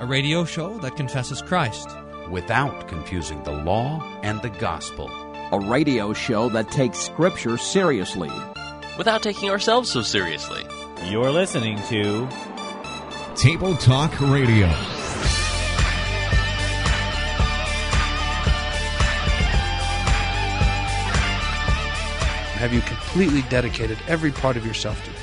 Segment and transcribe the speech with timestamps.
[0.00, 1.86] a radio show that confesses Christ
[2.30, 5.10] without confusing the law and the gospel.
[5.52, 8.30] A radio show that takes Scripture seriously
[8.96, 10.64] without taking ourselves so seriously.
[11.04, 12.26] You're listening to
[13.34, 14.68] Table Talk Radio.
[22.56, 25.10] Have you completely dedicated every part of yourself to?
[25.10, 25.16] It?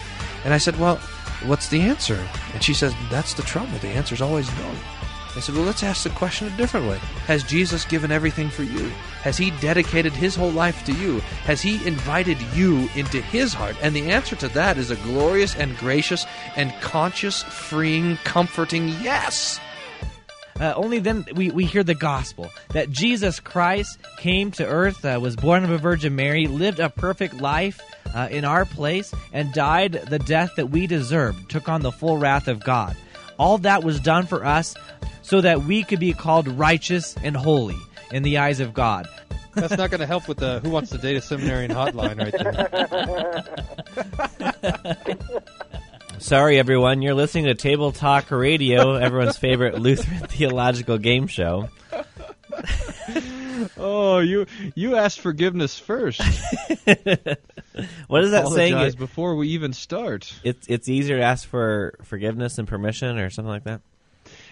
[0.45, 0.99] And I said, Well,
[1.45, 2.27] what's the answer?
[2.53, 3.77] And she says, That's the trouble.
[3.79, 4.71] The answer is always no.
[5.35, 6.97] I said, Well, let's ask the question a different way.
[7.27, 8.89] Has Jesus given everything for you?
[9.21, 11.19] Has he dedicated his whole life to you?
[11.45, 13.75] Has he invited you into his heart?
[13.81, 19.59] And the answer to that is a glorious and gracious and conscious, freeing, comforting yes.
[20.59, 25.19] Uh, only then we, we hear the gospel that Jesus Christ came to earth, uh,
[25.21, 27.79] was born of a Virgin Mary, lived a perfect life
[28.17, 32.17] uh, in our place, and died the death that we deserved, took on the full
[32.17, 32.97] wrath of God.
[33.37, 34.75] All that was done for us
[35.21, 37.77] so that we could be called righteous and holy
[38.11, 39.07] in the eyes of God.
[39.53, 42.33] That's not going to help with the Who Wants to Date a Seminarian hotline right
[45.13, 45.41] there.
[46.19, 47.03] Sorry, everyone.
[47.03, 51.69] You're listening to Table Talk Radio, everyone's favorite Lutheran theological game show.
[53.77, 56.21] oh, you you asked forgiveness first.
[58.07, 58.93] what is that saying?
[58.97, 60.33] before we even start.
[60.43, 63.81] It's it's easier to ask for forgiveness and permission, or something like that.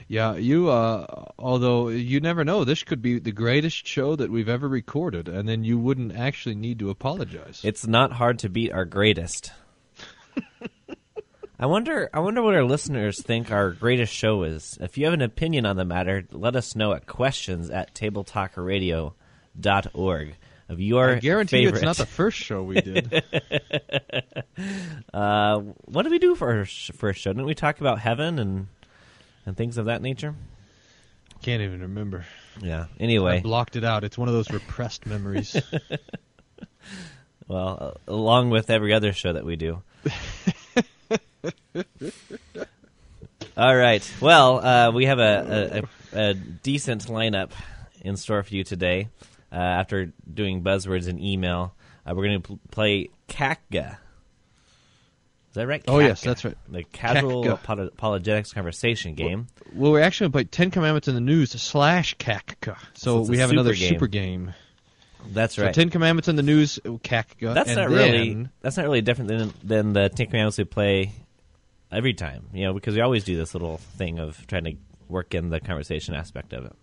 [0.08, 0.70] Yeah, you.
[0.70, 5.28] Uh, although you never know, this could be the greatest show that we've ever recorded,
[5.28, 7.62] and then you wouldn't actually need to apologize.
[7.64, 9.52] It's not hard to beat our greatest.
[11.58, 12.10] I wonder.
[12.14, 14.78] I wonder what our listeners think our greatest show is.
[14.82, 20.36] If you have an opinion on the matter, let us know at questions at tabletalkradio.org
[20.68, 21.16] of your.
[21.16, 21.76] I guarantee favorite.
[21.76, 23.14] it's not the first show we did.
[25.14, 27.32] uh, what did we do for our first show?
[27.32, 28.68] Didn't we talk about heaven and
[29.46, 30.36] and things of that nature?
[31.42, 32.26] Can't even remember.
[32.62, 32.86] Yeah.
[33.00, 34.04] Anyway, I blocked it out.
[34.04, 35.56] It's one of those repressed memories.
[37.48, 39.84] well, uh, along with every other show that we do.
[43.58, 44.14] All right.
[44.20, 47.52] Well, uh, we have a, a, a, decent lineup
[48.02, 49.08] in store for you today.
[49.52, 51.74] Uh, after doing buzzwords and email,
[52.06, 53.92] uh, we're going to pl- play Kakga.
[53.92, 55.82] Is that right?
[55.88, 56.58] Oh yes, that's right.
[56.68, 59.48] The casual apologetics conversation game.
[59.74, 62.78] Well, we're actually going to play Ten Commandments in the News slash Kakka.
[62.94, 63.88] So, so we have super another game.
[63.88, 64.54] super game.
[65.30, 65.74] That's right.
[65.74, 67.54] So Ten Commandments in the News, Kakka.
[67.54, 68.48] That's not then, really.
[68.60, 71.14] That's not really different than than the Ten Commandments we play
[71.92, 72.50] every time.
[72.54, 74.76] You know, because we always do this little thing of trying to
[75.08, 76.74] work in the conversation aspect of it.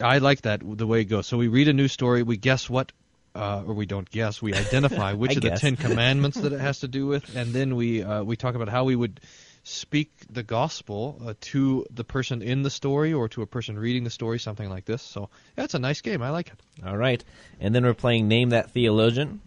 [0.00, 1.26] I like that the way it goes.
[1.26, 2.92] So we read a new story, we guess what
[3.34, 4.40] uh, or we don't guess.
[4.40, 5.60] We identify which of guess.
[5.60, 8.54] the Ten Commandments that it has to do with, and then we uh, we talk
[8.54, 9.20] about how we would
[9.64, 14.04] speak the gospel uh, to the person in the story or to a person reading
[14.04, 15.02] the story, something like this.
[15.02, 16.22] So yeah, it's a nice game.
[16.22, 16.60] I like it.
[16.86, 17.22] All right,
[17.60, 19.40] and then we're playing Name That Theologian.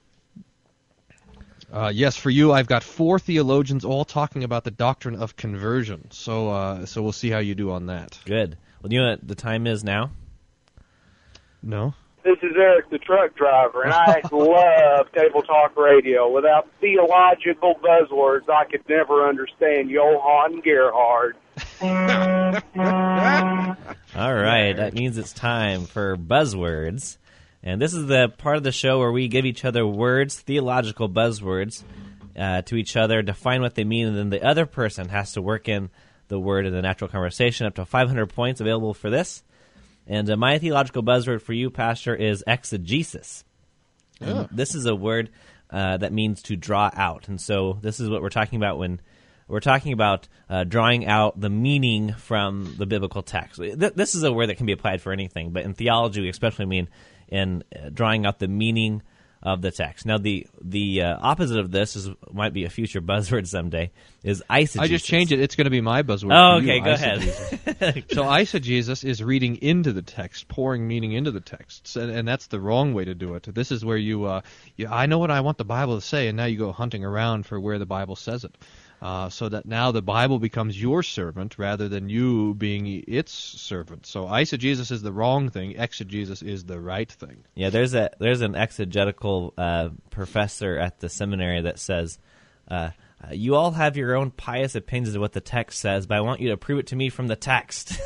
[1.72, 6.09] Uh, yes, for you, I've got four theologians all talking about the doctrine of conversion.
[6.11, 8.19] So, uh, so we'll see how you do on that.
[8.25, 8.57] Good.
[8.81, 10.11] Well, you know what the time is now?
[11.61, 11.94] No.
[12.23, 16.29] This is Eric, the truck driver, and I love Table Talk Radio.
[16.29, 21.38] Without theological buzzwords, I could never understand Johann Gerhard.
[24.16, 27.17] All right, that means it's time for buzzwords.
[27.67, 31.09] And this is the part of the show where we give each other words, theological
[31.09, 31.83] buzzwords,
[32.38, 35.41] uh, to each other, define what they mean, and then the other person has to
[35.41, 35.89] work in
[36.29, 37.67] the word in the natural conversation.
[37.67, 39.44] Up to 500 points available for this.
[40.07, 43.44] And uh, my theological buzzword for you, Pastor, is exegesis.
[44.22, 44.47] Yeah.
[44.50, 45.29] This is a word
[45.69, 47.27] uh, that means to draw out.
[47.27, 49.01] And so this is what we're talking about when
[49.50, 53.59] we're talking about uh, drawing out the meaning from the biblical text.
[53.59, 56.29] Th- this is a word that can be applied for anything, but in theology, we
[56.29, 56.88] especially mean
[57.27, 59.01] in uh, drawing out the meaning
[59.43, 60.05] of the text.
[60.05, 63.91] Now, the the uh, opposite of this is might be a future buzzword someday.
[64.23, 64.79] Is eisegesis.
[64.79, 65.39] I just changed it.
[65.39, 66.33] It's going to be my buzzword.
[66.33, 67.81] Oh, okay, you, go eisegesis.
[67.81, 68.06] ahead.
[68.12, 72.47] so eisegesis is reading into the text, pouring meaning into the text, and, and that's
[72.47, 73.44] the wrong way to do it.
[73.44, 74.41] This is where you, uh,
[74.75, 77.06] you, I know what I want the Bible to say, and now you go hunting
[77.06, 78.56] around for where the Bible says it.
[78.99, 84.07] Uh, so that now the Bible becomes your servant rather than you being its servant.
[84.07, 85.75] So eisegesis is the wrong thing.
[85.77, 87.44] Exegesis is the right thing.
[87.53, 92.17] Yeah, there's a there's an exegetical uh, professor at the seminary that says,
[92.69, 92.89] uh,
[93.31, 96.41] "You all have your own pious opinions of what the text says, but I want
[96.41, 98.00] you to prove it to me from the text."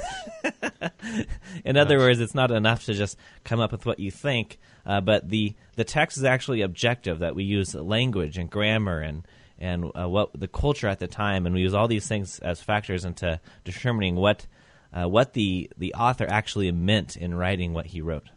[1.63, 4.99] In other words, it's not enough to just come up with what you think, uh,
[4.99, 7.19] but the the text is actually objective.
[7.19, 9.25] That we use language and grammar and
[9.61, 12.61] and uh, what the culture at the time, and we use all these things as
[12.61, 14.45] factors into determining what
[14.91, 18.27] uh, what the the author actually meant in writing what he wrote.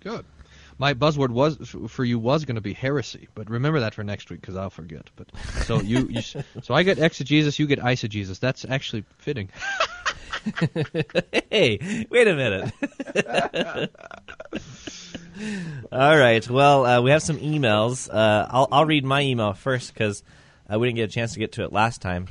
[0.00, 0.24] Good.
[0.78, 4.30] My buzzword was for you was going to be heresy, but remember that for next
[4.30, 5.10] week because I'll forget.
[5.16, 5.28] But
[5.64, 6.22] so you, you
[6.62, 8.38] so I get exegesis, you get eisegesis.
[8.38, 9.50] That's actually fitting.
[11.50, 12.72] hey, wait a minute.
[15.92, 16.48] All right.
[16.48, 18.08] Well, uh, we have some emails.
[18.12, 20.22] Uh, I'll, I'll read my email first because
[20.72, 22.28] uh, we didn't get a chance to get to it last time.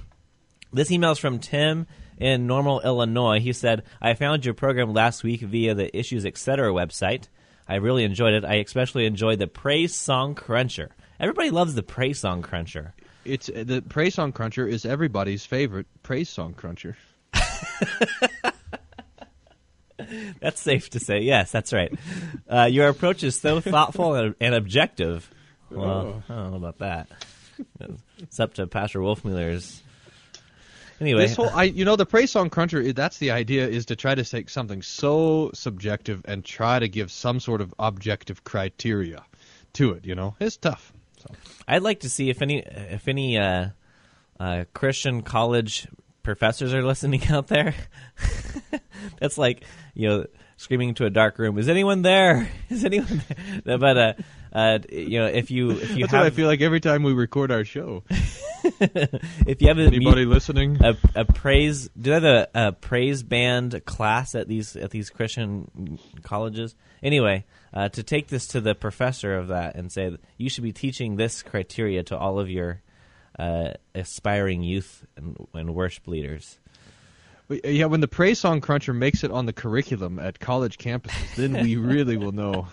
[0.74, 1.88] This email is from Tim
[2.18, 3.40] in Normal, Illinois.
[3.40, 6.70] He said, I found your program last week via the Issues Etc.
[6.72, 7.28] website.
[7.68, 8.46] I really enjoyed it.
[8.46, 10.90] I especially enjoyed the Praise Song Cruncher.
[11.20, 12.94] Everybody loves the Praise Song Cruncher.
[13.28, 16.96] It's uh, the praise song cruncher is everybody's favorite praise song cruncher.
[20.40, 21.20] That's safe to say.
[21.22, 21.92] Yes, that's right.
[22.48, 25.30] Uh, your approach is so thoughtful and, and objective.
[25.70, 27.08] Well, I don't know about that.
[28.20, 29.82] It's up to Pastor Wolfmueller's.
[31.00, 32.92] Anyway, This whole, I, you know, the praise song cruncher.
[32.94, 37.12] That's the idea: is to try to take something so subjective and try to give
[37.12, 39.24] some sort of objective criteria
[39.74, 40.06] to it.
[40.06, 40.92] You know, it's tough.
[41.20, 41.34] So.
[41.68, 43.70] I'd like to see if any if any uh,
[44.40, 45.88] uh, Christian college
[46.24, 47.76] professors are listening out there.
[49.20, 49.64] That's like
[49.94, 50.26] you know
[50.58, 51.58] screaming into a dark room.
[51.58, 52.50] Is anyone there?
[52.70, 53.22] Is anyone
[53.64, 53.78] there?
[53.78, 54.14] But uh,
[54.54, 57.04] uh, you know if you if you That's have what I feel like every time
[57.04, 58.04] we record our show.
[58.10, 60.78] if you have a Anybody listening?
[60.84, 65.10] a, a praise do they have a, a praise band class at these at these
[65.10, 66.76] Christian colleges?
[67.02, 70.74] Anyway, uh, to take this to the professor of that and say you should be
[70.74, 72.82] teaching this criteria to all of your
[73.38, 76.60] uh, aspiring youth and, and worship leaders.
[77.50, 81.36] Uh, Yeah, when the praise song cruncher makes it on the curriculum at college campuses,
[81.36, 82.68] then we really will know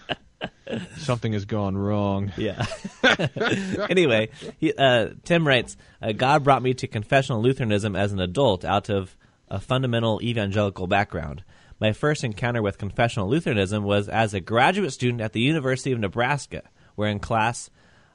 [0.99, 2.33] something has gone wrong.
[2.37, 2.67] Yeah.
[3.89, 8.65] anyway, he, uh, Tim writes, uh, God brought me to confessional Lutheranism as an adult
[8.65, 9.17] out of
[9.49, 11.45] a fundamental evangelical background.
[11.81, 15.99] My first encounter with confessional Lutheranism was as a graduate student at the University of
[15.99, 16.63] Nebraska,
[16.95, 17.69] where in class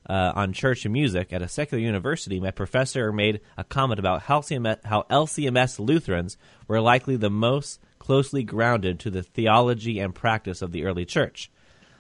[0.09, 4.23] uh, on church and music at a secular university, my professor made a comment about
[4.23, 6.35] how LCMS, how LCMS Lutherans
[6.67, 11.51] were likely the most closely grounded to the theology and practice of the early church.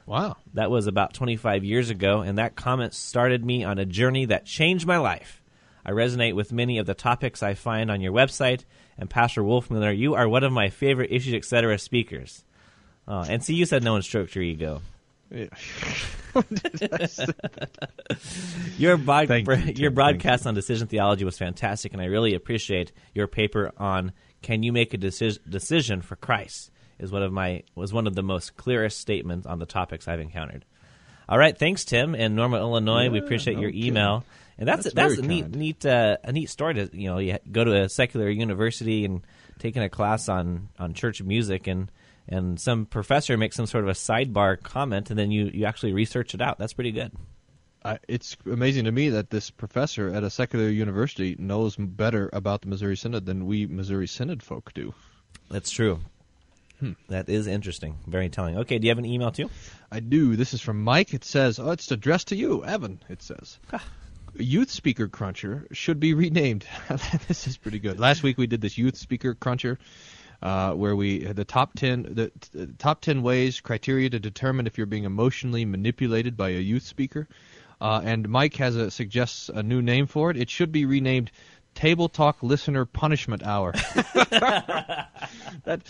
[0.07, 0.37] Wow.
[0.55, 4.45] That was about 25 years ago, and that comment started me on a journey that
[4.45, 5.43] changed my life.
[5.85, 8.65] I resonate with many of the topics I find on your website,
[8.97, 11.77] and Pastor Wolfmueller, you are one of my favorite issues, etc.
[11.77, 12.43] speakers.
[13.07, 14.81] Oh, and see, you said no one stroked your ego.
[15.31, 15.45] Yeah.
[18.77, 19.67] Your, bod- Thank you, Tim.
[19.67, 24.11] your Thank broadcast on decision theology was fantastic, and I really appreciate your paper on
[24.41, 28.15] "Can you make a deci- decision for Christ?" is one of my was one of
[28.15, 30.65] the most clearest statements on the topics I've encountered.
[31.27, 33.09] All right, thanks, Tim in Normal, Illinois.
[33.09, 33.87] we appreciate no your kidding.
[33.87, 34.23] email,
[34.57, 35.55] and that's That's that's, a neat kind.
[35.55, 39.21] neat uh, a neat story to you know you go to a secular university and
[39.59, 41.91] taking a class on on church music and.
[42.31, 45.93] And some professor makes some sort of a sidebar comment, and then you, you actually
[45.93, 46.59] research it out.
[46.59, 47.11] That's pretty good.
[47.83, 52.61] I, it's amazing to me that this professor at a secular university knows better about
[52.61, 54.93] the Missouri Synod than we Missouri Synod folk do.
[55.49, 56.01] That's true.
[56.79, 56.93] Hmm.
[57.07, 57.97] That is interesting.
[58.07, 58.57] Very telling.
[58.59, 59.49] Okay, do you have an email too?
[59.91, 60.35] I do.
[60.35, 61.13] This is from Mike.
[61.13, 63.59] It says, "Oh, it's addressed to you, Evan." It says,
[64.35, 66.65] "Youth Speaker Cruncher should be renamed."
[67.27, 67.99] this is pretty good.
[67.99, 69.77] Last week we did this Youth Speaker Cruncher,
[70.41, 74.67] uh, where we had the top ten the, the top ten ways criteria to determine
[74.67, 77.27] if you're being emotionally manipulated by a youth speaker.
[77.81, 80.37] Uh, and Mike has a suggests a new name for it.
[80.37, 81.31] It should be renamed
[81.75, 83.71] Table Talk Listener Punishment Hour.
[85.63, 85.81] that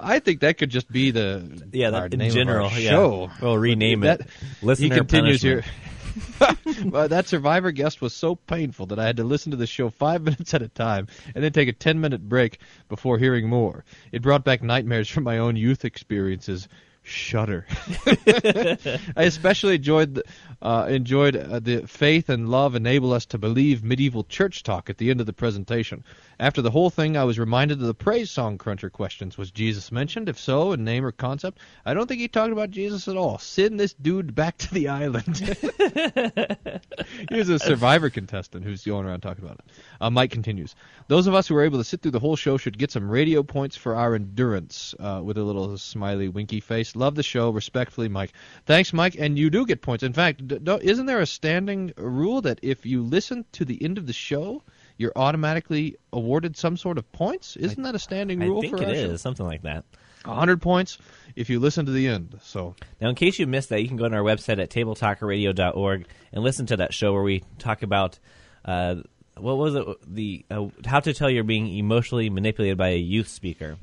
[0.00, 2.68] I think that could just be the Yeah, that, in general.
[2.68, 2.90] our yeah.
[2.90, 3.30] show.
[3.40, 4.26] We'll rename That- it.
[4.62, 5.64] Listener he continues punishment.
[5.64, 5.74] here.
[6.86, 9.90] well, that survivor guest was so painful that I had to listen to the show
[9.90, 13.84] five minutes at a time and then take a ten minute break before hearing more.
[14.10, 16.68] It brought back nightmares from my own youth experiences.
[17.02, 17.66] Shudder.
[18.06, 20.24] I especially enjoyed the,
[20.60, 24.98] uh, enjoyed uh, the faith and love enable us to believe medieval church talk at
[24.98, 26.04] the end of the presentation.
[26.38, 29.36] After the whole thing, I was reminded of the praise song cruncher questions.
[29.36, 30.28] Was Jesus mentioned?
[30.28, 31.58] If so, in name or concept?
[31.84, 33.38] I don't think he talked about Jesus at all.
[33.38, 35.38] Send this dude back to the island.
[37.30, 39.72] Here's a survivor contestant who's going around talking about it.
[40.00, 40.74] Uh, Mike continues.
[41.08, 43.10] Those of us who were able to sit through the whole show should get some
[43.10, 44.94] radio points for our endurance.
[44.98, 46.94] Uh, with a little smiley, winky face.
[47.02, 47.50] Love the show.
[47.50, 48.32] Respectfully, Mike.
[48.64, 49.16] Thanks, Mike.
[49.18, 50.04] And you do get points.
[50.04, 54.06] In fact, isn't there a standing rule that if you listen to the end of
[54.06, 54.62] the show,
[54.98, 57.56] you're automatically awarded some sort of points?
[57.56, 59.84] Isn't that a standing I rule think for it is something like that.
[60.24, 60.98] 100 points
[61.34, 62.38] if you listen to the end.
[62.40, 66.06] So Now, in case you missed that, you can go on our website at tabletalkradio.org
[66.32, 68.20] and listen to that show where we talk about
[68.64, 68.96] uh,
[69.36, 69.86] what was it?
[70.06, 73.76] The uh, how to tell you're being emotionally manipulated by a youth speaker,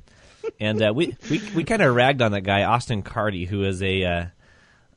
[0.60, 3.82] and uh, we we we kind of ragged on that guy Austin Carty, who is
[3.82, 4.26] a uh,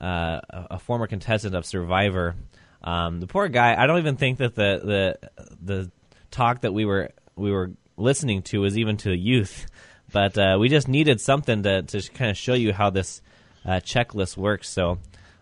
[0.00, 2.34] uh, a former contestant of Survivor.
[2.82, 3.80] Um, the poor guy.
[3.80, 5.90] I don't even think that the the the
[6.30, 9.66] talk that we were we were listening to was even to youth,
[10.12, 13.22] but uh, we just needed something to to kind of show you how this
[13.64, 14.68] uh, checklist works.
[14.68, 14.98] So.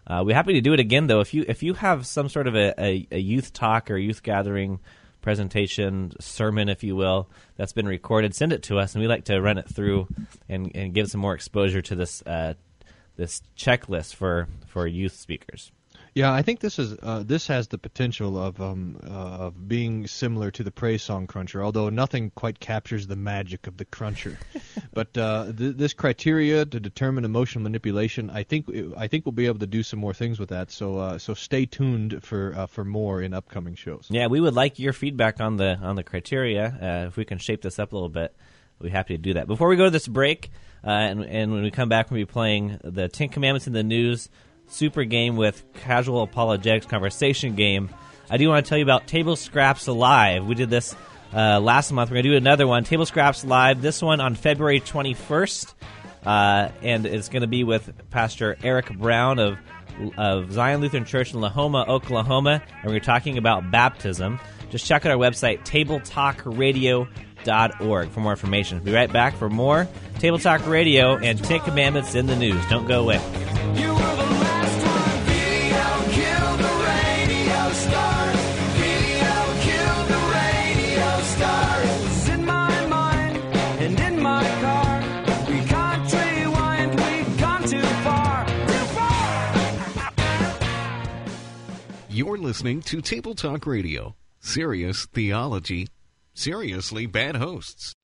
[0.06, 1.20] Uh, we're happy to do it again, though.
[1.20, 4.24] If you if you have some sort of a, a, a youth talk or youth
[4.24, 4.80] gathering
[5.20, 9.24] presentation, sermon, if you will, that's been recorded, send it to us, and we like
[9.24, 10.08] to run it through
[10.48, 12.54] and, and give some more exposure to this uh,
[13.16, 15.72] this checklist for for youth speakers.
[16.14, 20.08] Yeah, I think this is uh, this has the potential of um, uh, of being
[20.08, 24.36] similar to the Praise Song Cruncher, although nothing quite captures the magic of the Cruncher.
[24.92, 29.46] but uh, th- this criteria to determine emotional manipulation, I think I think we'll be
[29.46, 30.72] able to do some more things with that.
[30.72, 34.06] So uh, so stay tuned for uh, for more in upcoming shows.
[34.10, 36.66] Yeah, we would like your feedback on the on the criteria.
[36.66, 38.34] Uh, if we can shape this up a little bit,
[38.80, 39.46] we'd be happy to do that.
[39.46, 40.50] Before we go to this break,
[40.82, 44.28] and, and when we come back, we'll be playing the Ten Commandments in the news
[44.70, 47.90] super game with casual apologetics conversation game.
[48.30, 50.46] I do want to tell you about Table Scraps Live.
[50.46, 50.94] We did this
[51.34, 52.10] uh, last month.
[52.10, 53.82] We're going to do another one, Table Scraps Live.
[53.82, 55.74] This one on February 21st,
[56.24, 59.58] uh, and it's going to be with Pastor Eric Brown of
[60.16, 64.40] of Zion Lutheran Church in Lahoma, Oklahoma, and we're talking about baptism.
[64.70, 68.78] Just check out our website, tabletalkradio.org, for more information.
[68.78, 69.86] We'll be right back for more
[70.18, 72.64] Table Talk Radio and Ten Commandments in the news.
[72.68, 73.20] Don't go away.
[92.20, 94.14] You're listening to Table Talk Radio.
[94.40, 95.88] Serious theology.
[96.34, 97.94] Seriously bad hosts.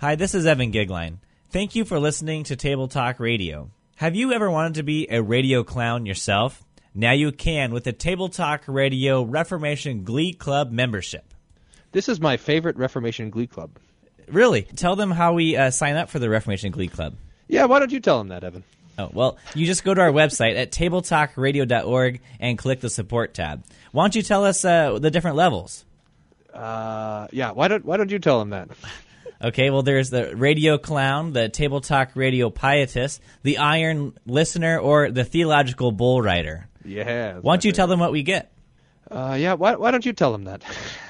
[0.00, 1.18] Hi, this is Evan Goeglein.
[1.50, 3.70] Thank you for listening to Table Talk Radio.
[3.94, 6.64] Have you ever wanted to be a radio clown yourself?
[6.92, 11.32] Now you can with the Table Talk Radio Reformation Glee Club membership.
[11.92, 13.78] This is my favorite Reformation Glee Club.
[14.26, 14.62] Really?
[14.62, 17.14] Tell them how we uh, sign up for the Reformation Glee Club.
[17.46, 18.64] Yeah, why don't you tell them that, Evan?
[18.98, 23.64] Oh, well, you just go to our website at tabletalkradio.org and click the support tab.
[23.92, 25.84] Why don't you tell us uh, the different levels?
[26.52, 28.68] Uh, yeah, why don't why don't you tell them that?
[29.40, 35.12] Okay, well, there's the radio clown, the table talk radio pietist, the iron listener, or
[35.12, 36.66] the theological bull rider.
[36.84, 37.38] Yeah.
[37.38, 38.50] Why don't you tell them what we get?
[39.08, 40.62] Uh, yeah, why, why don't you tell them that?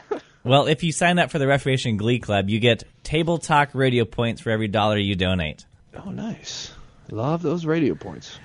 [0.44, 4.04] well, if you sign up for the Reformation Glee Club, you get table talk radio
[4.04, 5.64] points for every dollar you donate.
[5.96, 6.72] Oh, nice.
[7.10, 8.38] Love those radio points.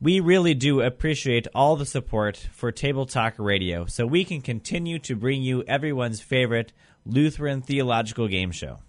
[0.00, 4.98] We really do appreciate all the support for Table Talk Radio so we can continue
[5.00, 6.72] to bring you everyone's favorite
[7.06, 8.80] Lutheran theological game show.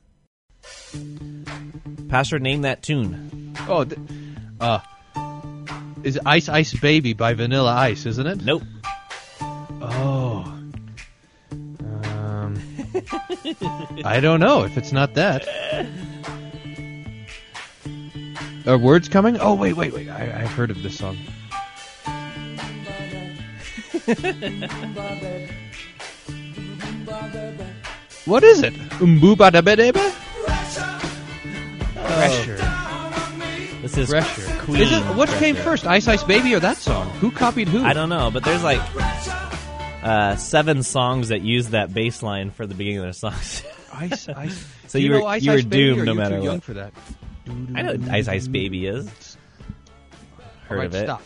[2.10, 3.54] Pastor, name that tune.
[3.68, 4.00] Oh, th-
[4.60, 4.80] uh,
[6.04, 8.44] is Ice Ice Baby by Vanilla Ice, isn't it?
[8.44, 8.64] Nope.
[9.82, 10.50] Oh.
[12.06, 12.62] Um,
[14.06, 15.48] I don't know if it's not that.
[18.66, 19.38] Are words coming?
[19.40, 20.10] Oh, wait, wait, wait.
[20.10, 21.18] I, I've heard of this song.
[28.26, 28.74] what is it?
[29.00, 30.12] Umbubadabedeba?
[31.96, 32.58] Pressure.
[33.82, 34.60] This is Pressure.
[34.62, 34.82] Queen.
[34.82, 37.10] Is it, what came first, Ice Ice Baby or that song?
[37.20, 37.84] Who copied who?
[37.84, 38.82] I don't know, but there's like
[40.04, 43.64] uh, seven songs that use that bass line for the beginning of their songs.
[43.94, 44.66] Ice Ice.
[44.88, 46.44] So Do you know were- Ice you were Ice Baby, doomed no you matter too
[46.44, 46.94] young what.
[47.48, 49.38] I know what Ice Ice Baby is.
[50.68, 51.06] Heard right, of it.
[51.06, 51.24] Stop.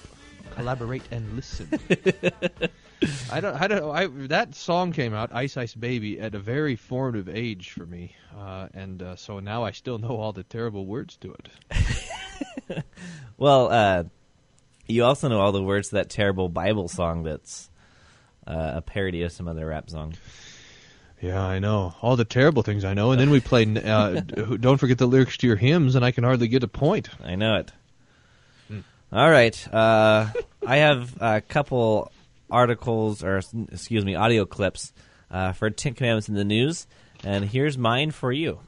[0.56, 1.70] Collaborate and listen.
[3.32, 3.62] I don't.
[3.62, 3.96] I don't.
[3.96, 8.16] I that song came out, Ice Ice Baby, at a very formative age for me,
[8.36, 12.84] uh, and uh, so now I still know all the terrible words to it.
[13.38, 14.04] Well, uh,
[14.88, 17.70] you also know all the words to that terrible Bible song that's
[18.48, 20.16] uh, a parody of some other rap song.
[21.20, 23.64] Yeah, I know all the terrible things I know, and then we play.
[23.66, 24.20] Uh,
[24.60, 27.10] don't forget the lyrics to your hymns, and I can hardly get a point.
[27.24, 27.72] I know it.
[29.12, 29.74] All right.
[29.74, 30.28] Uh,
[30.66, 32.12] I have a couple
[32.52, 34.92] articles, or excuse me, audio clips
[35.32, 36.88] uh, for Ten Commandments in the news,
[37.24, 38.60] and here's mine for you.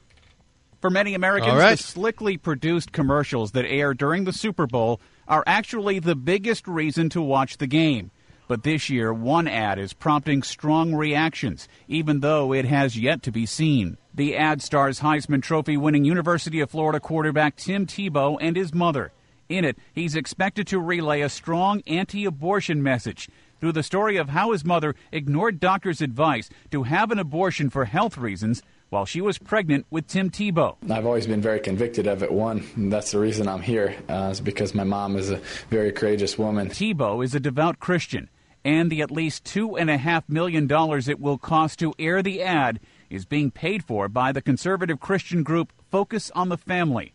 [0.79, 1.77] For many Americans, All right.
[1.77, 7.09] the slickly produced commercials that air during the Super Bowl are actually the biggest reason
[7.09, 8.11] to watch the game.
[8.49, 13.31] But this year, one ad is prompting strong reactions, even though it has yet to
[13.31, 13.99] be seen.
[14.15, 19.11] The ad stars Heisman Trophy winning University of Florida quarterback Tim Tebow and his mother.
[19.49, 23.29] In it, he's expected to relay a strong anti abortion message.
[23.59, 27.85] through the story of how his mother ignored doctors' advice to have an abortion for
[27.85, 30.75] health reasons while she was pregnant with Tim Tebow.
[30.89, 32.31] I've always been very convicted of it.
[32.31, 36.37] One, that's the reason I'm here, uh, is because my mom is a very courageous
[36.37, 36.69] woman.
[36.69, 38.29] Tebow is a devout Christian,
[38.63, 42.21] and the at least two and a half million dollars it will cost to air
[42.21, 47.13] the ad is being paid for by the conservative Christian group Focus on the Family.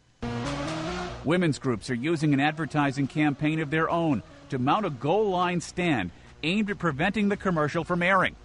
[1.24, 5.60] Women's groups are using an advertising campaign of their own to mount a goal line
[5.60, 6.10] stand
[6.42, 8.36] aimed at preventing the commercial from airing.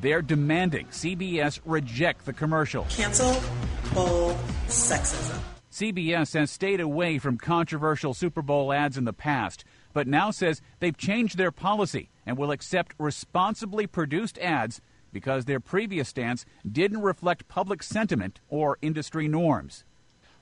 [0.00, 2.86] They're demanding CBS reject the commercial.
[2.90, 3.40] Cancel
[3.94, 5.38] bull sexism.
[5.72, 9.64] CBS has stayed away from controversial Super Bowl ads in the past,
[9.98, 14.80] but now says they've changed their policy and will accept responsibly produced ads
[15.12, 19.82] because their previous stance didn't reflect public sentiment or industry norms.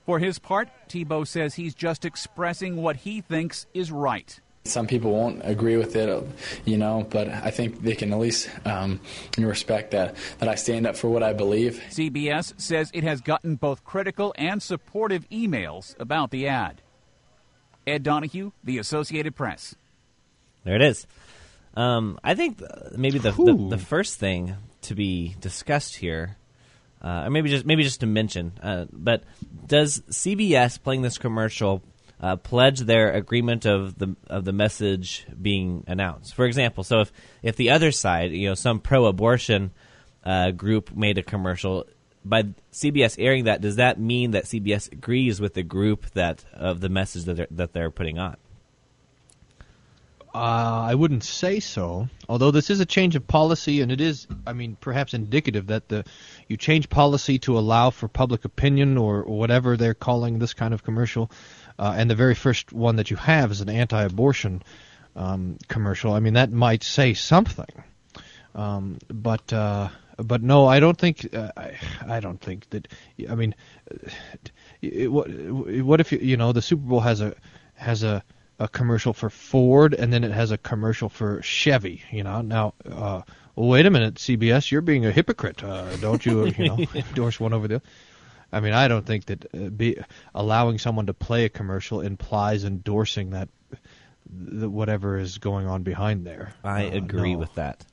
[0.05, 4.39] For his part, Tebow says he's just expressing what he thinks is right.
[4.65, 6.23] Some people won't agree with it,
[6.65, 8.99] you know, but I think they can at least um,
[9.39, 11.81] respect that, that I stand up for what I believe.
[11.89, 16.83] CBS says it has gotten both critical and supportive emails about the ad.
[17.87, 19.75] Ed Donahue, The Associated Press.
[20.63, 21.07] There it is.
[21.75, 22.61] Um, I think
[22.95, 26.37] maybe the, the, the first thing to be discussed here
[27.01, 28.53] uh, or maybe just maybe just to mention.
[28.61, 29.23] Uh, but
[29.65, 31.83] does CBS playing this commercial
[32.19, 36.35] uh, pledge their agreement of the of the message being announced?
[36.35, 37.11] For example, so if
[37.43, 39.71] if the other side, you know, some pro-abortion
[40.23, 41.85] uh, group made a commercial.
[42.27, 46.79] By CBS airing that, does that mean that CBS agrees with the group that of
[46.81, 48.37] the message that they're, that they're putting on?
[50.37, 52.09] Uh, I wouldn't say so.
[52.29, 55.87] Although this is a change of policy, and it is, I mean, perhaps indicative that
[55.87, 56.05] the
[56.47, 60.75] you change policy to allow for public opinion or, or whatever they're calling this kind
[60.75, 61.31] of commercial,
[61.79, 64.61] uh, and the very first one that you have is an anti-abortion
[65.15, 66.13] um, commercial.
[66.13, 67.83] I mean, that might say something,
[68.53, 71.73] um, but uh, but no, I don't think uh, I,
[72.07, 72.87] I don't think that.
[73.29, 73.55] I mean,
[74.81, 77.35] it, what what if you you know the Super Bowl has a
[77.75, 78.23] has a
[78.59, 82.01] a commercial for Ford and then it has a commercial for Chevy.
[82.11, 83.21] You know, now, uh,
[83.55, 85.63] well, wait a minute, CBS, you're being a hypocrite.
[85.63, 87.83] Uh, don't you, you know, endorse one over the other?
[88.51, 89.97] I mean, I don't think that uh, be,
[90.33, 93.49] allowing someone to play a commercial implies endorsing that
[94.25, 96.53] the, whatever is going on behind there.
[96.63, 97.39] I Uh, agree no.
[97.39, 97.85] with that.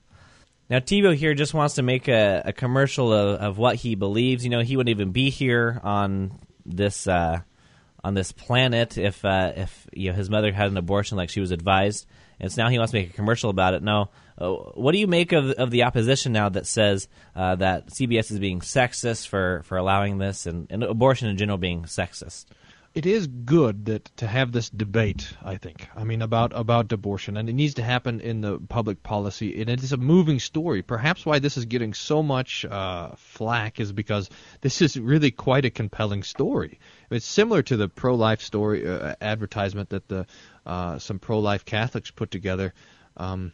[0.70, 4.44] Now Tebow here just wants to make a, a commercial of, of what he believes.
[4.44, 7.40] You know, he wouldn't even be here on this uh,
[8.03, 11.40] on this planet if uh, if you know his mother had an abortion like she
[11.40, 12.07] was advised,
[12.40, 13.83] and so now he wants to make a commercial about it.
[13.83, 17.88] Now, uh, what do you make of of the opposition now that says uh, that
[17.88, 22.46] CBS is being sexist for, for allowing this, and, and abortion in general being sexist?
[22.94, 25.35] It is good that to have this debate.
[25.42, 25.88] I think.
[25.96, 29.61] I mean about about abortion, and it needs to happen in the public policy.
[29.61, 30.83] And it is a moving story.
[30.83, 34.30] Perhaps why this is getting so much uh, flack is because
[34.61, 36.78] this is really quite a compelling story.
[37.11, 40.26] It's similar to the pro-life story uh, advertisement that the
[40.64, 42.74] uh, some pro-life Catholics put together.
[43.16, 43.52] Um,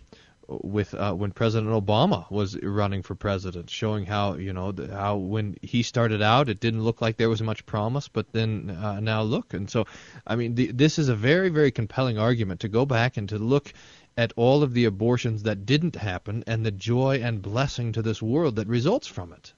[0.63, 5.57] with uh, when President Obama was running for president, showing how you know how when
[5.63, 9.23] he started out, it didn't look like there was much promise, but then uh, now
[9.23, 9.87] look, and so
[10.27, 13.39] I mean the, this is a very very compelling argument to go back and to
[13.39, 13.73] look
[14.17, 18.21] at all of the abortions that didn't happen and the joy and blessing to this
[18.21, 19.55] world that results from it.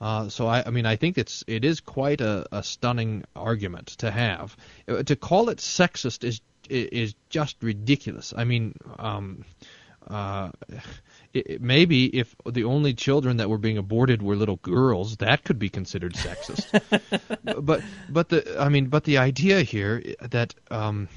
[0.00, 3.88] Uh, so I, I mean, I think it's it is quite a, a stunning argument
[3.98, 4.56] to have.
[4.86, 8.34] Uh, to call it sexist is is just ridiculous.
[8.36, 9.44] I mean, um,
[10.08, 10.50] uh,
[11.32, 15.44] it, it- maybe if the only children that were being aborted were little girls, that
[15.44, 16.66] could be considered sexist.
[17.64, 21.08] but but the I mean, but the idea here that um,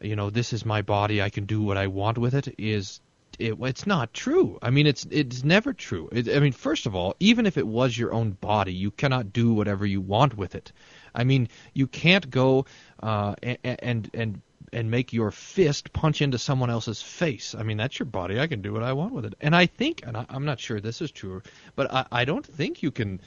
[0.00, 3.00] you know this is my body, I can do what I want with it is.
[3.38, 4.58] It, it's not true.
[4.60, 6.10] I mean, it's it's never true.
[6.12, 9.54] I mean, first of all, even if it was your own body, you cannot do
[9.54, 10.72] whatever you want with it.
[11.14, 12.66] I mean, you can't go
[13.02, 17.54] uh, and and and and make your fist punch into someone else's face.
[17.58, 18.38] I mean, that's your body.
[18.38, 19.34] I can do what I want with it.
[19.40, 21.42] And I think, and I, I'm not sure this is true,
[21.74, 23.20] but I, I don't think you can.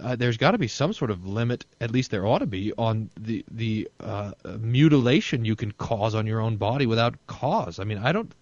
[0.00, 2.72] Uh, there's got to be some sort of limit, at least there ought to be,
[2.76, 7.78] on the the uh, mutilation you can cause on your own body without cause.
[7.78, 8.34] I mean, I don't,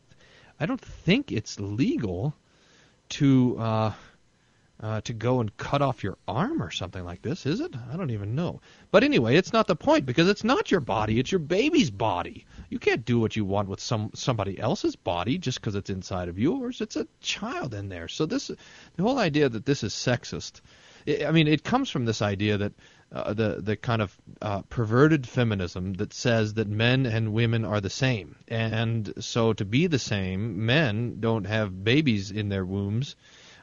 [0.59, 2.35] I don't think it's legal
[3.11, 3.93] to uh,
[4.83, 7.73] uh, to go and cut off your arm or something like this, is it?
[7.93, 8.61] I don't even know.
[8.91, 12.47] But anyway, it's not the point because it's not your body; it's your baby's body.
[12.69, 16.29] You can't do what you want with some somebody else's body just because it's inside
[16.29, 16.81] of yours.
[16.81, 18.09] It's a child in there.
[18.09, 20.61] So this, the whole idea that this is sexist,
[21.07, 22.73] I I mean, it comes from this idea that
[23.13, 27.81] uh, the the kind of uh, perverted feminism that says that men and women are
[27.81, 33.15] the same, and so to be the same, men don't have babies in their wombs.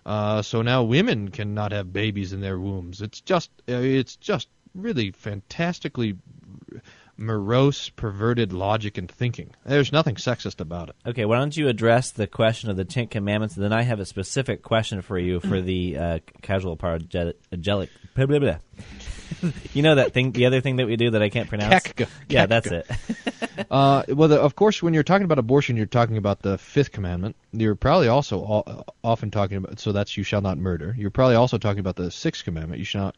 [0.10, 3.00] Uh, so now women cannot have babies in their wombs.
[3.00, 6.17] It's just uh, it's just really fantastically
[7.19, 9.53] morose, perverted logic and thinking.
[9.65, 10.95] There's nothing sexist about it.
[11.05, 13.99] Okay, why don't you address the question of the Ten Commandments, and then I have
[13.99, 17.38] a specific question for you for the uh, casual apologetic.
[17.51, 18.58] Blah, blah, blah.
[19.73, 21.84] you know that thing, the other thing that we do that I can't pronounce.
[21.84, 22.08] Kekka.
[22.29, 22.49] Yeah, Kekka.
[22.49, 23.67] that's it.
[23.71, 26.91] uh, well, the, of course, when you're talking about abortion, you're talking about the fifth
[26.91, 27.36] commandment.
[27.51, 30.95] You're probably also o- often talking about, so that's you shall not murder.
[30.97, 33.15] You're probably also talking about the sixth commandment, you shall not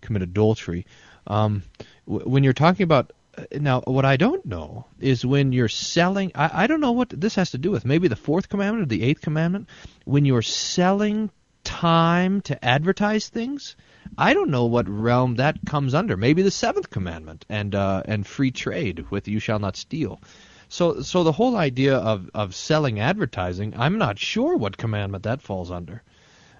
[0.00, 0.86] commit adultery.
[1.26, 1.62] Um,
[2.06, 3.14] w- when you're talking about uh,
[3.52, 6.32] now, what I don't know is when you're selling.
[6.34, 7.84] I, I don't know what this has to do with.
[7.84, 9.68] Maybe the fourth commandment or the eighth commandment.
[10.04, 11.30] When you're selling
[11.64, 13.76] time to advertise things,
[14.16, 16.16] I don't know what realm that comes under.
[16.16, 20.20] Maybe the seventh commandment and uh, and free trade with "you shall not steal."
[20.68, 25.42] So so the whole idea of of selling advertising, I'm not sure what commandment that
[25.42, 26.02] falls under.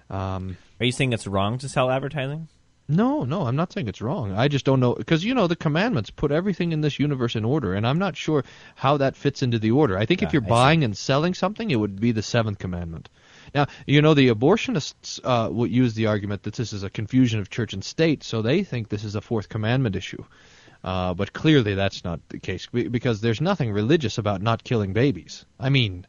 [0.09, 2.47] Um, Are you saying it's wrong to sell advertising?
[2.87, 4.33] No, no, I'm not saying it's wrong.
[4.33, 7.43] I just don't know because you know the commandments put everything in this universe in
[7.45, 8.43] order, and I'm not sure
[8.75, 9.97] how that fits into the order.
[9.97, 10.49] I think if Ah, you're I see.
[10.49, 13.09] buying and selling something, it would be the seventh commandment.
[13.53, 17.39] Now, you know the abortionists uh, will use the argument that this is a confusion
[17.39, 20.23] of church and state, so they think this is a fourth commandment issue.
[20.83, 25.43] Uh, but clearly, that's not the case because there's nothing religious about not killing babies.
[25.59, 26.05] I mean,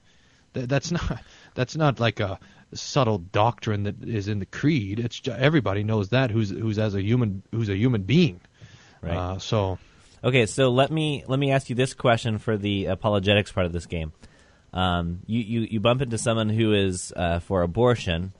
[0.52, 1.22] th- that's not
[1.54, 2.38] that's not like a
[2.74, 5.00] subtle doctrine that is in the creed.
[5.00, 8.40] It's ju- everybody knows that who's who's as a human who's a human being.
[9.02, 9.16] Right.
[9.16, 9.78] Uh, so
[10.26, 13.72] Okay, so let me let me ask you this question for the apologetics part of
[13.72, 14.12] this game.
[14.72, 18.32] Um, you, you you bump into someone who is uh, for abortion,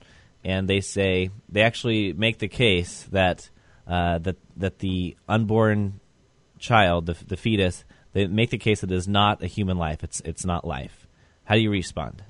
[0.43, 3.49] and they say they actually make the case that
[3.87, 6.01] uh, that that the unborn
[6.59, 10.03] child, the, the fetus, they make the case that it is not a human life.
[10.03, 11.07] It's it's not life.
[11.45, 12.21] How do you respond?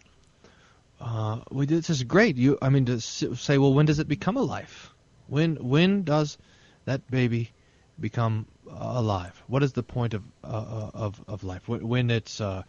[1.00, 2.38] Uh, well, this is great.
[2.38, 4.90] You, I mean, to say, well, when does it become alive?
[5.28, 6.38] When when does
[6.86, 7.52] that baby
[8.00, 9.42] become uh, alive?
[9.48, 11.68] What is the point of uh, uh, of of life?
[11.68, 12.64] When, it's uh,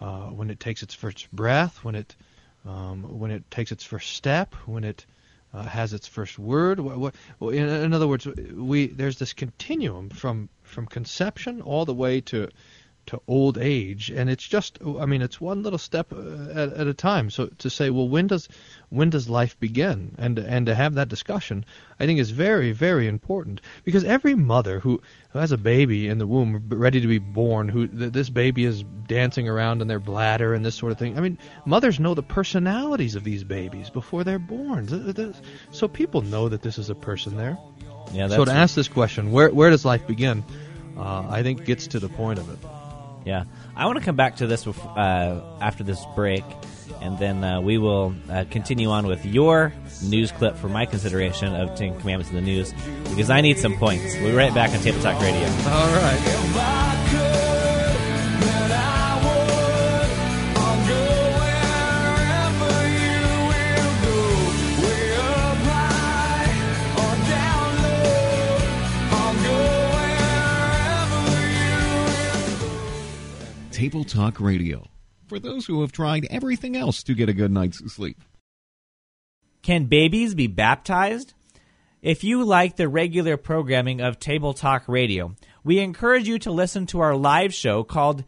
[0.00, 2.16] when it takes its first breath, when it
[2.66, 5.06] um, when it takes its first step, when it
[5.52, 6.80] has its first word.
[6.80, 11.94] What, what, in, in other words, we there's this continuum from from conception all the
[11.94, 12.48] way to
[13.08, 16.86] to old age, and it's just I mean it's one little step uh, at, at
[16.86, 17.30] a time.
[17.30, 18.48] So to say, well, when does
[18.90, 21.64] when does life begin, and and to have that discussion,
[21.98, 26.18] I think is very very important because every mother who who has a baby in
[26.18, 29.98] the womb ready to be born, who th- this baby is dancing around in their
[29.98, 31.16] bladder and this sort of thing.
[31.16, 35.34] I mean, mothers know the personalities of these babies before they're born,
[35.70, 37.56] so people know that this is a person there.
[38.12, 40.44] Yeah, so to ask this question, where where does life begin?
[40.98, 42.77] Uh, I think gets to the point of it.
[43.28, 43.44] Yeah,
[43.76, 46.44] I want to come back to this uh, after this break,
[47.02, 51.54] and then uh, we will uh, continue on with your news clip for my consideration
[51.54, 52.72] of Ten Commandments in the news
[53.10, 54.14] because I need some points.
[54.14, 55.46] We'll be right back on Table Talk Radio.
[55.46, 56.97] All right.
[73.78, 74.88] Table Talk Radio.
[75.28, 78.20] For those who have tried everything else to get a good night's sleep.
[79.62, 81.32] Can babies be baptized?
[82.02, 86.86] If you like the regular programming of Table Talk Radio, we encourage you to listen
[86.86, 88.24] to our live show called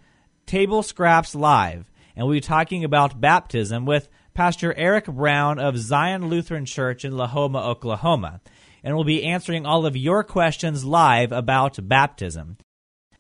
[0.47, 6.29] Table Scraps Live, and we'll be talking about baptism with Pastor Eric Brown of Zion
[6.29, 8.41] Lutheran Church in Lahoma, Oklahoma,
[8.85, 12.57] and we'll be answering all of your questions live about baptism.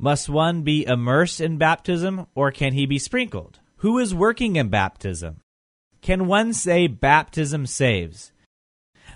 [0.03, 3.61] Must one be immersed in baptism, or can he be sprinkled?
[3.77, 5.43] Who is working in baptism?
[6.01, 8.33] Can one say baptism saves?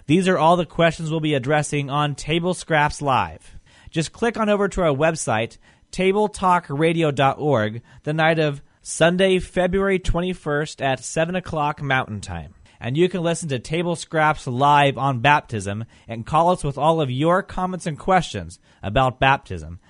[0.07, 3.57] These are all the questions we'll be addressing on Table Scraps Live.
[3.90, 5.57] Just click on over to our website,
[5.90, 12.53] tabletalkradio.org, the night of Sunday, February 21st at 7 o'clock Mountain Time.
[12.79, 17.01] And you can listen to Table Scraps live on baptism and call us with all
[17.01, 19.81] of your comments and questions about baptism.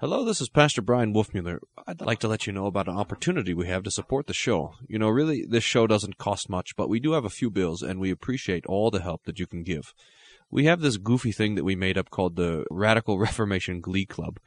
[0.00, 1.58] Hello, this is Pastor Bryan Wolfmueller.
[1.88, 4.74] I'd like to let you know about an opportunity we have to support the show.
[4.86, 7.82] You know, really, this show doesn't cost much, but we do have a few bills,
[7.82, 9.92] and we appreciate all the help that you can give.
[10.52, 14.38] We have this goofy thing that we made up called the Radical Reformation Glee Club,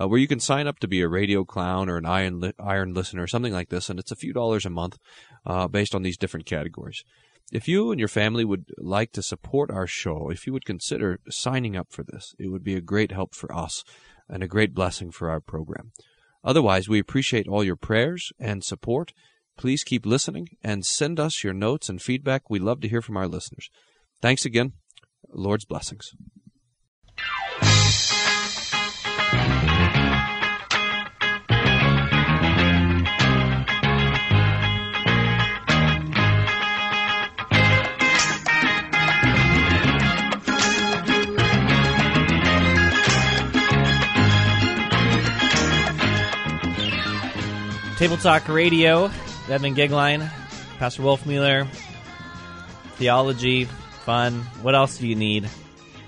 [0.00, 2.52] uh, where you can sign up to be a radio clown or an iron, li-
[2.60, 4.96] iron listener something like this, and it's a few dollars a month
[5.44, 7.02] uh, based on these different categories.
[7.50, 11.18] If you and your family would like to support our show, if you would consider
[11.28, 13.82] signing up for this, it would be a great help for us
[14.30, 15.92] and a great blessing for our program.
[16.42, 19.12] Otherwise, we appreciate all your prayers and support.
[19.58, 22.48] Please keep listening and send us your notes and feedback.
[22.48, 23.68] We love to hear from our listeners.
[24.22, 24.72] Thanks again.
[25.32, 26.14] Lord's blessings.
[48.00, 49.10] Table Talk Radio,
[49.50, 50.26] Evan Goeglein,
[50.78, 51.68] Pastor Wolfmueller,
[52.94, 54.40] theology, fun.
[54.62, 55.50] What else do you need?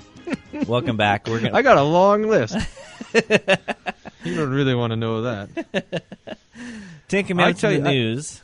[0.66, 1.26] Welcome back.
[1.28, 1.54] We're gonna.
[1.54, 2.56] I got a long list.
[3.14, 5.50] you don't really want to know that.
[7.08, 8.42] Ten Commandments I tell in the you, I- news.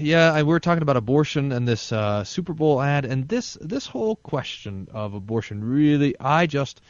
[0.00, 3.56] yeah, I, we were talking about abortion and this uh, Super Bowl ad, and this
[3.60, 6.80] this whole question of abortion really, I just,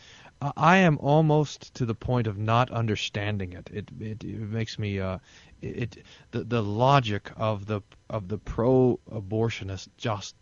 [0.40, 3.70] I- am almost to the point of not understanding it.
[3.72, 5.18] It it, it makes me, uh,
[5.61, 5.98] it
[6.31, 10.37] the the logic of the of the pro-abortionist just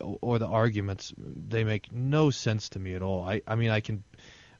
[0.00, 3.24] or the arguments they make no sense to me at all.
[3.24, 4.04] I I mean I can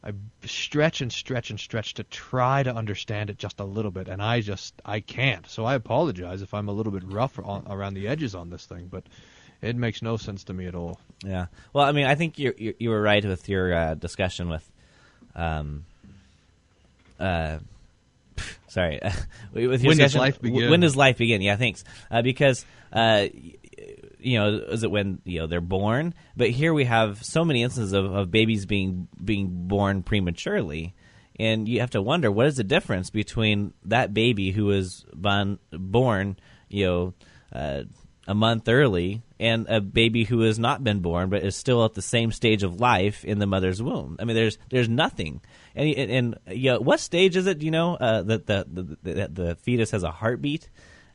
[0.02, 0.12] I
[0.44, 4.22] stretch and stretch and stretch to try to understand it just a little bit, and
[4.22, 5.46] I just I can't.
[5.46, 8.64] So I apologize if I'm a little bit rough on, around the edges on this
[8.64, 9.04] thing, but
[9.60, 11.00] it makes no sense to me at all.
[11.24, 11.46] Yeah.
[11.72, 14.70] Well, I mean, I think you you, you were right with your uh, discussion with,
[15.38, 15.84] um,
[17.18, 17.58] uh,
[18.68, 19.00] sorry,
[19.52, 20.70] with your When does life begin?
[20.70, 21.40] When does life begin?
[21.40, 21.84] Yeah, thanks.
[22.10, 23.28] Uh, because uh,
[24.20, 26.14] you know, is it when you know they're born?
[26.36, 30.94] But here we have so many instances of, of babies being being born prematurely.
[31.40, 35.60] And you have to wonder what is the difference between that baby who was born,
[35.70, 36.36] born
[36.68, 37.14] you know,
[37.52, 37.84] uh,
[38.28, 41.94] a month early and a baby who has not been born but is still at
[41.94, 44.16] the same stage of life in the mother's womb.
[44.20, 45.40] I mean, there's there's nothing.
[45.74, 46.10] And and,
[46.46, 47.58] and you know, what stage is it?
[47.58, 50.68] do You know, uh, that the, the, the the fetus has a heartbeat.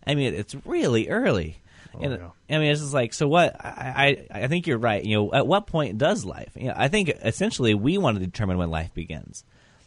[0.06, 1.60] I mean, it's really early.
[2.02, 2.14] and
[2.50, 3.56] I mean, it's just like, so what?
[3.64, 5.06] I, I I think you're right.
[5.06, 6.52] You know, at what point does life?
[6.56, 9.44] You know, I think essentially we want to determine when life begins,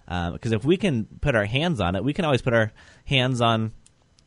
[0.06, 2.70] because if we can put our hands on it, we can always put our
[3.04, 3.72] hands on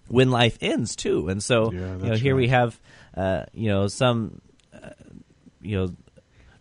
[0.09, 1.29] when life ends too.
[1.29, 1.71] And so,
[2.03, 2.79] you know, here we have,
[3.15, 4.41] uh, you know, some,
[4.73, 4.89] uh,
[5.61, 5.95] you know,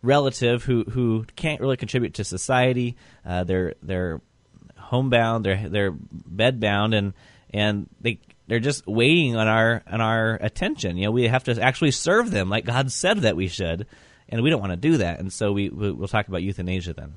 [0.02, 2.96] relative who who can't really contribute to society.
[3.24, 4.20] Uh, they're they're
[4.76, 7.12] homebound, they're they're bedbound, and
[7.52, 10.96] and they they're just waiting on our on our attention.
[10.96, 13.86] You know, we have to actually serve them like God said that we should,
[14.28, 15.18] and we don't want to do that.
[15.20, 17.14] And so we- we'll talk about euthanasia then.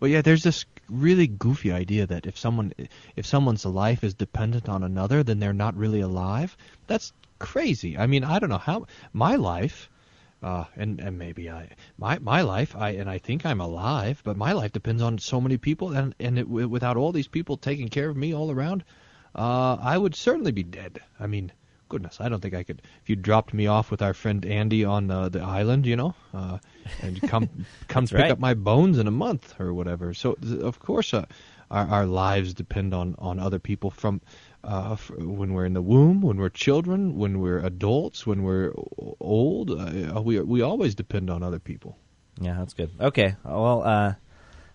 [0.00, 2.72] Well, yeah, there's this really goofy idea that if someone
[3.16, 6.56] if someone's life is dependent on another, then they're not really alive.
[6.86, 7.98] That's crazy.
[7.98, 9.90] I mean, I don't know how my life,
[10.42, 14.38] uh, and and maybe I my my life, I and I think I'm alive, but
[14.38, 17.88] my life depends on so many people, and and it, without all these people taking
[17.88, 18.84] care of me all around,
[19.34, 21.00] uh, I would certainly be dead.
[21.18, 21.52] I mean.
[21.90, 22.80] Goodness, I don't think I could.
[23.02, 26.14] If you dropped me off with our friend Andy on uh, the island, you know,
[26.32, 26.58] uh,
[27.02, 27.48] and come
[27.88, 28.30] come pick right.
[28.30, 30.14] up my bones in a month or whatever.
[30.14, 31.26] So of course, uh,
[31.70, 34.20] our our lives depend on on other people from
[34.62, 38.72] uh, when we're in the womb, when we're children, when we're adults, when we're
[39.18, 39.70] old.
[39.70, 41.98] Uh, we we always depend on other people.
[42.40, 42.90] Yeah, that's good.
[43.00, 44.14] Okay, well, uh,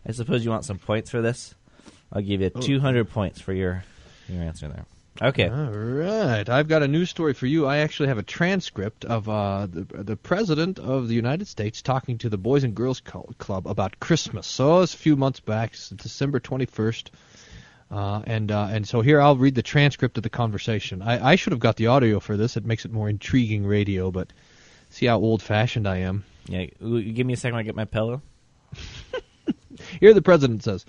[0.05, 1.55] I suppose you want some points for this.
[2.11, 2.59] I'll give you Oh.
[2.61, 3.85] 200 points for your
[4.27, 4.85] your answer there.
[5.21, 5.47] Okay.
[5.47, 7.65] All right, I've got a news story for you.
[7.65, 12.17] I actually have a transcript of uh, the the president of the United States talking
[12.17, 14.45] to the Boys and Girls Cl- Club about Christmas.
[14.45, 17.11] So it's a few months back, December twenty first.
[17.89, 21.01] Uh, and uh, and so here I'll read the transcript of the conversation.
[21.01, 22.57] I, I should have got the audio for this.
[22.57, 24.33] It makes it more intriguing radio, but
[24.89, 26.25] see how old fashioned I am.
[26.47, 28.21] Yeah, give me a second while I get my pillow.
[29.99, 30.85] Here the president says,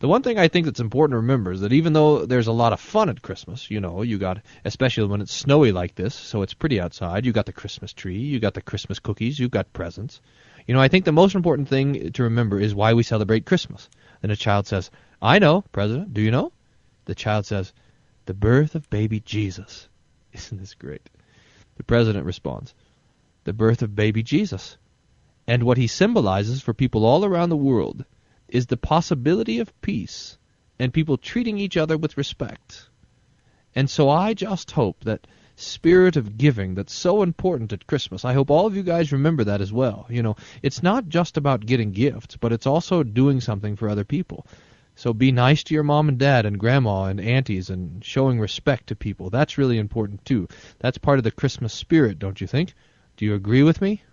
[0.00, 2.52] the one thing I think that's important to remember is that even though there's a
[2.52, 6.14] lot of fun at Christmas, you know, you got especially when it's snowy like this,
[6.14, 7.24] so it's pretty outside.
[7.24, 10.20] You got the Christmas tree, you got the Christmas cookies, you got presents.
[10.66, 13.88] You know, I think the most important thing to remember is why we celebrate Christmas.
[14.20, 14.90] Then a child says,
[15.22, 16.12] "I know, President.
[16.12, 16.52] Do you know?"
[17.04, 17.72] The child says,
[18.26, 19.88] "The birth of baby Jesus."
[20.32, 21.08] Isn't this great?
[21.76, 22.74] The president responds,
[23.44, 24.76] "The birth of baby Jesus."
[25.46, 28.04] And what he symbolizes for people all around the world
[28.54, 30.38] is the possibility of peace
[30.78, 32.88] and people treating each other with respect.
[33.74, 38.24] And so I just hope that spirit of giving that's so important at Christmas.
[38.24, 40.06] I hope all of you guys remember that as well.
[40.08, 44.04] You know, it's not just about getting gifts, but it's also doing something for other
[44.04, 44.46] people.
[44.94, 48.86] So be nice to your mom and dad and grandma and aunties and showing respect
[48.86, 49.30] to people.
[49.30, 50.46] That's really important too.
[50.78, 52.74] That's part of the Christmas spirit, don't you think?
[53.16, 54.04] Do you agree with me?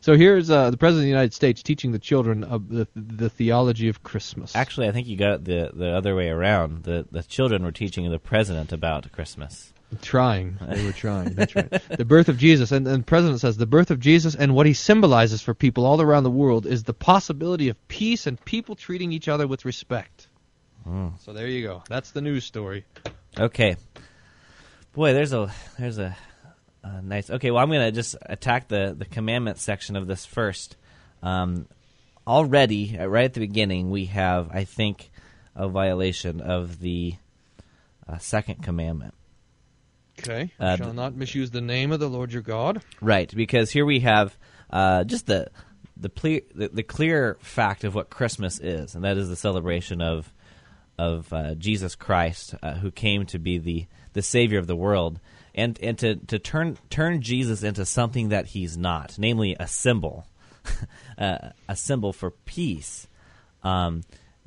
[0.00, 3.30] So here's uh, the president of the United States teaching the children of the, the
[3.30, 4.54] theology of Christmas.
[4.54, 6.84] Actually, I think you got it the the other way around.
[6.84, 9.72] The the children were teaching the president about Christmas.
[10.02, 10.58] Trying.
[10.68, 11.34] They were trying.
[11.34, 11.70] That's right.
[11.88, 12.72] the birth of Jesus.
[12.72, 15.86] And, and the president says the birth of Jesus and what he symbolizes for people
[15.86, 19.64] all around the world is the possibility of peace and people treating each other with
[19.64, 20.28] respect.
[20.86, 21.12] Mm.
[21.20, 21.82] So there you go.
[21.88, 22.84] That's the news story.
[23.38, 23.76] Okay.
[24.92, 26.16] Boy, there's a there's a,
[26.84, 27.30] a nice.
[27.30, 30.76] Okay, well, I'm gonna just attack the the commandment section of this first.
[31.22, 31.66] Um,
[32.26, 35.10] already, uh, right at the beginning, we have, I think,
[35.56, 37.14] a violation of the
[38.08, 39.14] uh, second commandment.
[40.18, 40.52] Okay.
[40.60, 42.82] Uh, Shall not misuse the name of the Lord your God.
[43.00, 44.36] Right, because here we have
[44.70, 45.50] uh, just the
[45.96, 50.02] the, ple- the the clear fact of what Christmas is, and that is the celebration
[50.02, 50.32] of
[50.98, 55.18] of uh, Jesus Christ, uh, who came to be the the Savior of the world,
[55.54, 60.26] and and to, to turn turn Jesus into something that he's not, namely a symbol,
[61.18, 63.06] uh, a symbol for peace.
[63.62, 64.02] Um,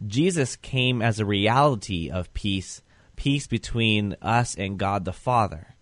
[0.06, 2.82] Jesus came as a reality of peace,
[3.16, 5.76] peace between us and God the Father,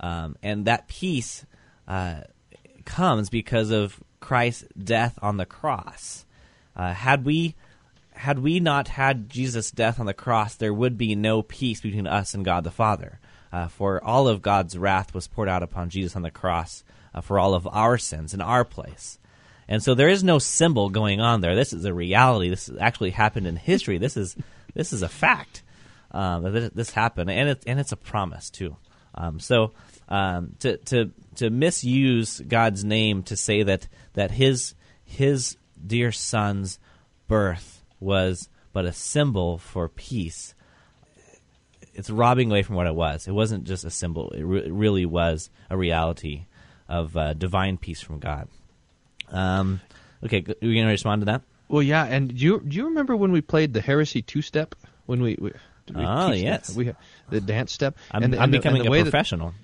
[0.00, 1.46] um, and that peace
[1.86, 2.22] uh,
[2.84, 6.24] comes because of Christ's death on the cross.
[6.74, 7.54] Uh, had we
[8.14, 12.06] had we not had Jesus' death on the cross, there would be no peace between
[12.06, 13.20] us and God the Father.
[13.52, 16.84] Uh, for all of God's wrath was poured out upon Jesus on the cross
[17.14, 19.18] uh, for all of our sins in our place.
[19.68, 21.54] And so there is no symbol going on there.
[21.54, 22.48] This is a reality.
[22.48, 23.98] This actually happened in history.
[23.98, 24.36] This is
[24.74, 25.62] this is a fact
[26.10, 28.76] um, that this happened, and it, and it's a promise too.
[29.14, 29.72] Um, so
[30.08, 36.78] um, to to to misuse God's name to say that that his his dear son's
[37.28, 40.54] birth was but a symbol for peace.
[41.94, 43.26] It's robbing away from what it was.
[43.28, 44.30] It wasn't just a symbol.
[44.30, 46.46] It, re- it really was a reality
[46.88, 48.48] of uh, divine peace from God.
[49.28, 49.80] Um,
[50.24, 51.42] okay, are you going to respond to that?
[51.68, 54.74] Well, yeah, and do you do you remember when we played the heresy two step
[55.06, 55.36] when we?
[55.40, 55.52] we
[55.94, 56.68] we Oh, yes.
[56.68, 56.76] that?
[56.76, 56.92] we
[57.30, 57.96] the dance step.
[58.10, 59.54] I'm, and the, I'm and the- becoming and the a way that- professional.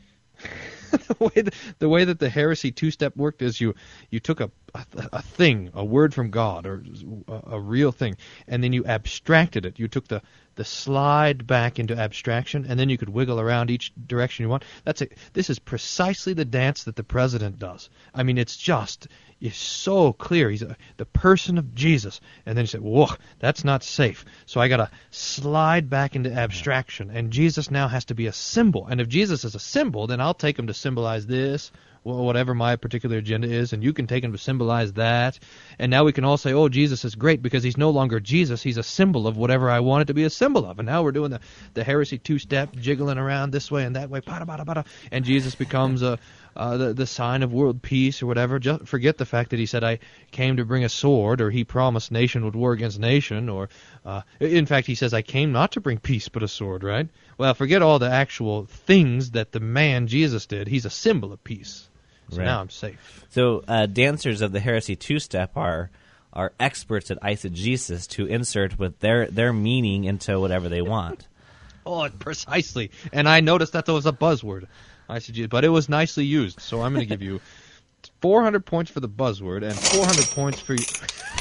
[0.90, 3.74] the way that, the way that the heresy two step worked is you
[4.10, 6.82] you took a, a a thing, a word from God or
[7.28, 9.78] a, a real thing, and then you abstracted it.
[9.78, 10.22] You took the
[10.58, 14.64] the slide back into abstraction, and then you could wiggle around each direction you want.
[14.84, 15.16] That's it.
[15.32, 17.88] This is precisely the dance that the president does.
[18.12, 19.06] I mean, it's just
[19.40, 20.50] it's so clear.
[20.50, 23.06] He's a, the person of Jesus, and then you say, "Whoa,
[23.38, 28.06] that's not safe." So I got to slide back into abstraction, and Jesus now has
[28.06, 28.88] to be a symbol.
[28.88, 31.70] And if Jesus is a symbol, then I'll take him to symbolize this,
[32.02, 35.38] whatever my particular agenda is, and you can take him to symbolize that.
[35.78, 38.62] And now we can all say, "Oh, Jesus is great because he's no longer Jesus;
[38.62, 41.02] he's a symbol of whatever I want it to be a symbol of." And now
[41.02, 41.40] we're doing the
[41.74, 45.24] the heresy two step, jiggling around this way and that way, bada bada bada, and
[45.24, 46.18] Jesus becomes a
[46.58, 48.58] uh, the the sign of world peace or whatever.
[48.58, 50.00] Just forget the fact that he said I
[50.32, 53.68] came to bring a sword, or he promised nation would war against nation, or
[54.04, 56.82] uh, in fact he says I came not to bring peace but a sword.
[56.82, 57.08] Right?
[57.38, 60.68] Well, forget all the actual things that the man Jesus did.
[60.68, 61.88] He's a symbol of peace.
[62.30, 62.44] So Right.
[62.44, 63.24] now I'm safe.
[63.30, 65.90] So uh, dancers of the heresy two step are
[66.32, 71.26] are experts at eisegesis to insert with their their meaning into whatever they want.
[71.86, 72.90] Oh, precisely.
[73.14, 74.66] And I noticed that that was a buzzword.
[75.08, 76.60] I said, but it was nicely used.
[76.60, 77.40] So I'm going to give you
[78.20, 80.86] 400 points for the buzzword and 400 points for you.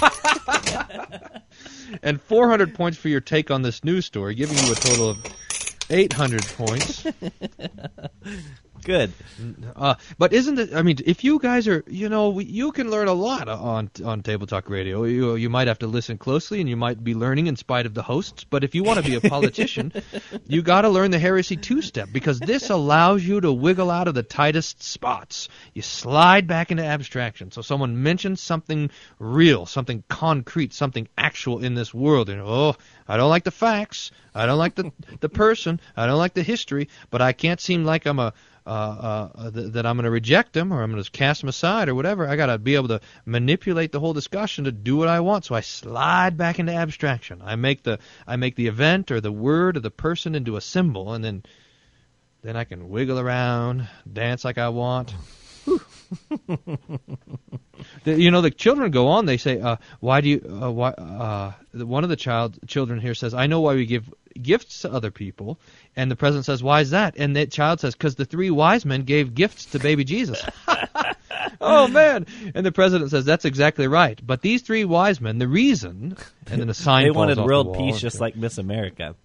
[2.03, 5.17] and 400 points for your take on this news story, giving you a total of
[5.89, 7.05] 800 points.
[8.83, 9.11] Good.
[9.75, 10.73] Uh, but isn't it?
[10.73, 14.23] I mean, if you guys are, you know, you can learn a lot on on
[14.23, 15.03] Table Talk Radio.
[15.03, 17.93] You you might have to listen closely, and you might be learning in spite of
[17.93, 18.43] the hosts.
[18.43, 19.91] But if you want to be a politician,
[20.47, 24.07] you got to learn the heresy two step because this allows you to wiggle out
[24.07, 25.49] of the tightest spots.
[25.73, 27.51] You slide back into abstraction.
[27.51, 32.75] So someone mentions something real, something concrete, something actual in this world, and oh,
[33.07, 34.11] I don't like the facts.
[34.33, 35.79] I don't like the the person.
[35.95, 36.89] I don't like the history.
[37.09, 38.33] But I can't seem like I'm a
[38.67, 41.49] uh, uh, th- that I'm going to reject them or I'm going to cast them
[41.49, 42.27] aside or whatever.
[42.27, 45.45] I got to be able to manipulate the whole discussion to do what I want.
[45.45, 47.41] So I slide back into abstraction.
[47.43, 50.61] I make the I make the event or the word or the person into a
[50.61, 51.43] symbol, and then
[52.41, 55.13] then I can wiggle around, dance like I want.
[58.03, 59.25] The, you know, the children go on.
[59.25, 60.59] They say, uh, "Why do you?
[60.61, 64.11] Uh, why?" Uh, one of the child children here says, "I know why we give
[64.37, 65.59] gifts to other people."
[65.95, 68.85] And the president says, "Why is that?" And the child says, "Because the three wise
[68.85, 70.43] men gave gifts to baby Jesus."
[71.61, 72.25] oh man!
[72.53, 76.17] And the president says, "That's exactly right." But these three wise men, the reason,
[76.47, 77.75] and then a sign they wanted the world wall.
[77.75, 79.15] peace just like Miss America.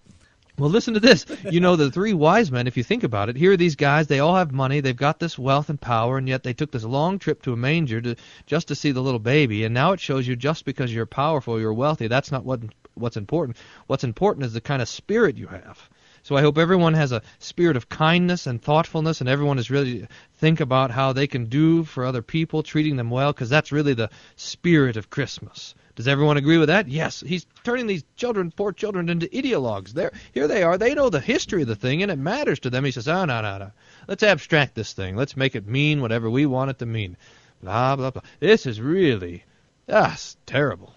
[0.59, 1.25] Well, listen to this.
[1.51, 4.07] You know, the three wise men, if you think about it, here are these guys,
[4.07, 6.85] they all have money, they've got this wealth and power, and yet they took this
[6.85, 10.01] long trip to a manger to just to see the little baby, and now it
[10.01, 12.61] shows you just because you're powerful, you're wealthy, that's not what
[12.95, 13.57] what's important.
[13.87, 15.89] What's important is the kind of spirit you have.
[16.25, 20.07] So I hope everyone has a spirit of kindness and thoughtfulness, and everyone is really
[20.37, 23.95] think about how they can do for other people, treating them well, because that's really
[23.95, 25.75] the spirit of Christmas.
[25.97, 26.89] Does everyone agree with that?
[26.89, 27.21] Yes.
[27.27, 29.91] He's turning these children, poor children, into ideologues.
[29.91, 30.79] There, here they are.
[30.79, 32.85] They know the history of the thing, and it matters to them.
[32.85, 33.73] He says, "Oh, no, no, no.
[34.07, 35.17] Let's abstract this thing.
[35.17, 37.17] Let's make it mean whatever we want it to mean."
[37.63, 38.23] Blah blah blah.
[38.41, 39.45] This is really,
[39.89, 40.17] ah,
[40.47, 40.95] terrible.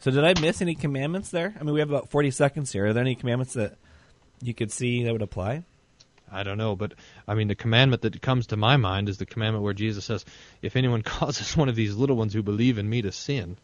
[0.00, 1.54] So did I miss any commandments there?
[1.58, 2.86] I mean, we have about 40 seconds here.
[2.86, 3.76] Are there any commandments that
[4.40, 5.64] you could see that would apply?
[6.30, 6.94] I don't know, but
[7.26, 10.24] I mean, the commandment that comes to my mind is the commandment where Jesus says,
[10.62, 13.56] "If anyone causes one of these little ones who believe in me to sin."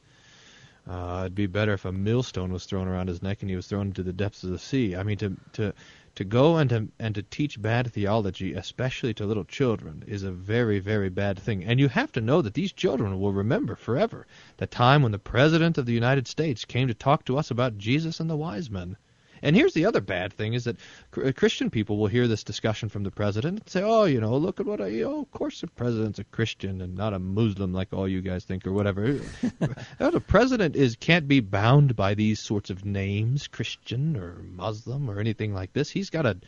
[0.87, 3.67] Uh, it'd be better if a millstone was thrown around his neck and he was
[3.67, 4.95] thrown into the depths of the sea.
[4.95, 5.73] I mean, to to
[6.17, 10.31] to go and to and to teach bad theology, especially to little children, is a
[10.31, 11.65] very very bad thing.
[11.65, 14.27] And you have to know that these children will remember forever
[14.59, 17.79] the time when the president of the United States came to talk to us about
[17.79, 18.99] Jesus and the wise men.
[19.45, 20.79] And here's the other bad thing: is that
[21.23, 24.35] uh, Christian people will hear this discussion from the president and say, "Oh, you know,
[24.39, 25.03] look at what I.
[25.03, 28.45] Oh, of course, the president's a Christian and not a Muslim like all you guys
[28.45, 29.21] think, or whatever."
[29.99, 35.21] the president is can't be bound by these sorts of names, Christian or Muslim or
[35.21, 35.91] anything like this.
[35.91, 36.39] He's got to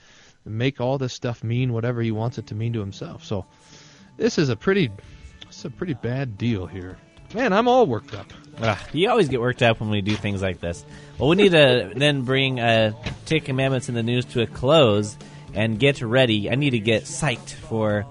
[0.46, 3.22] make all this stuff mean whatever he wants it to mean to himself.
[3.22, 3.44] So,
[4.16, 4.90] this is a pretty,
[5.42, 6.96] it's a pretty bad deal here.
[7.34, 8.32] Man, I'm all worked up.
[8.60, 10.84] Ah, you always get worked up when we do things like this.
[11.18, 12.92] Well, we need to then bring uh,
[13.26, 15.16] Ten Commandments in the News to a close
[15.54, 16.50] and get ready.
[16.50, 18.06] I need to get psyched for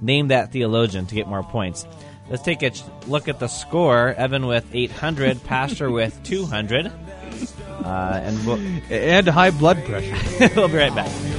[0.00, 1.86] Name That Theologian to get more points.
[2.28, 2.72] Let's take a
[3.06, 4.12] look at the score.
[4.14, 6.86] Evan with 800, Pastor with 200.
[7.84, 8.58] Uh, and we'll,
[8.90, 10.50] and high blood pressure.
[10.56, 11.35] we'll be right back.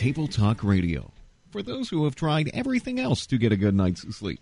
[0.00, 1.12] Table Talk Radio.
[1.50, 4.40] For those who have tried everything else to get a good night's sleep.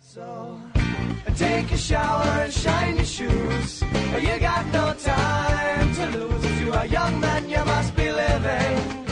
[0.00, 0.60] So
[1.36, 3.80] take a shower and shine your shoes.
[3.80, 6.44] You got no time to lose.
[6.46, 9.06] If you're a young man, you must be living.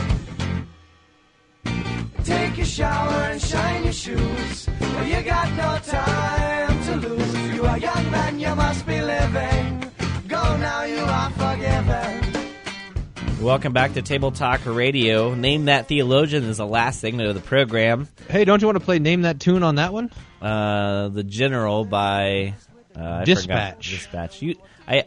[2.25, 4.67] Take a shower and shine your shoes.
[5.07, 7.33] You got no time to lose.
[7.33, 9.89] If you're a young man, you must be living.
[10.27, 12.22] Go now, you are forgiven.
[13.43, 15.35] Welcome back to Table Talk Radio.
[15.35, 18.07] Name That Theologian is the last segment of the program.
[18.29, 20.09] Hey, don't you want to play Name That Tune on that one?
[20.41, 22.55] Uh, the General by
[22.97, 23.41] uh, I Dispatch.
[23.41, 23.79] forgot.
[23.81, 24.41] Dispatch.
[24.41, 24.55] You,
[24.87, 25.03] I,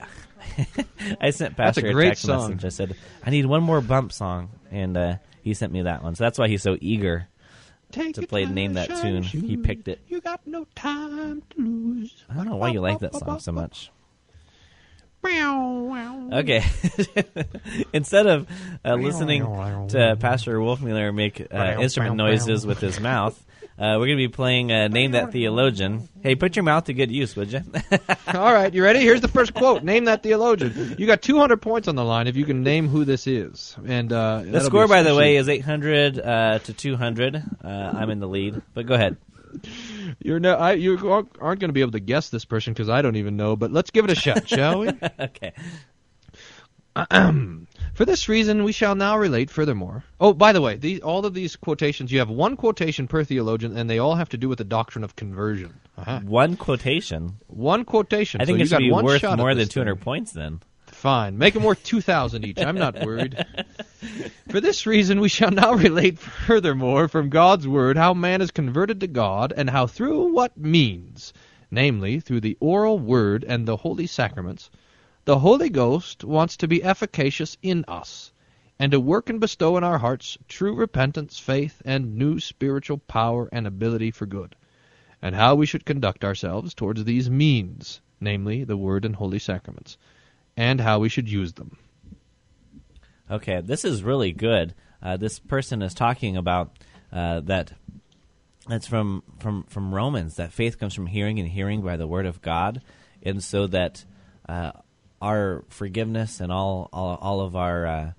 [1.20, 2.50] I sent That's a Pastor great text song.
[2.50, 2.64] message.
[2.66, 6.14] I said I need one more bump song, and uh, he sent me that one.
[6.14, 7.28] So that's why he's so eager
[7.90, 9.22] Take to play Name That Tune.
[9.22, 10.00] shine He picked it.
[10.08, 12.24] You got no time to lose.
[12.28, 13.90] I don't know why you like that song so much.
[16.32, 16.64] Okay.
[17.92, 18.46] Instead of
[18.84, 19.42] uh, listening
[19.88, 23.40] to Pastor Wolfmueller make uh, instrument noises with his mouth,
[23.78, 26.08] uh, we're going to be playing uh, Name That Theologian.
[26.22, 27.60] Hey, put your mouth to good use, would you?
[28.28, 29.00] All right, you ready?
[29.00, 29.82] Here's the first quote.
[29.82, 30.96] Name that theologian.
[30.98, 33.76] You got 200 points on the line if you can name who this is.
[33.86, 37.36] And uh, the score, by the way, is 800 uh, to 200.
[37.36, 39.18] Uh, I'm in the lead, but go ahead.
[40.22, 43.02] You're no, I, you aren't going to be able to guess this person because I
[43.02, 43.56] don't even know.
[43.56, 44.88] But let's give it a shot, shall we?
[45.20, 45.52] okay.
[47.94, 50.04] For this reason, we shall now relate furthermore.
[50.18, 53.76] Oh, by the way, these, all of these quotations, you have one quotation per theologian,
[53.76, 55.78] and they all have to do with the doctrine of conversion.
[55.98, 56.20] Uh-huh.
[56.20, 57.36] One quotation.
[57.48, 58.40] One quotation.
[58.40, 60.02] I think so it you should be worth more than 200 thing.
[60.02, 60.60] points then.
[60.96, 61.36] Fine.
[61.36, 62.58] Make them worth 2,000 each.
[62.58, 63.44] I'm not worried.
[64.48, 69.00] For this reason, we shall now relate furthermore from God's Word how man is converted
[69.00, 71.34] to God, and how through what means,
[71.70, 74.70] namely, through the oral Word and the holy sacraments,
[75.26, 78.32] the Holy Ghost wants to be efficacious in us,
[78.78, 83.50] and to work and bestow in our hearts true repentance, faith, and new spiritual power
[83.52, 84.56] and ability for good,
[85.20, 89.98] and how we should conduct ourselves towards these means, namely, the Word and holy sacraments
[90.56, 91.76] and how we should use them.
[93.30, 94.74] Okay, this is really good.
[95.02, 96.76] Uh, this person is talking about
[97.12, 97.72] uh, that.
[98.68, 100.36] That's from, from from Romans.
[100.36, 102.82] That faith comes from hearing, and hearing by the word of God,
[103.22, 104.04] and so that
[104.48, 104.72] uh,
[105.22, 108.10] our forgiveness and all all, all of our uh,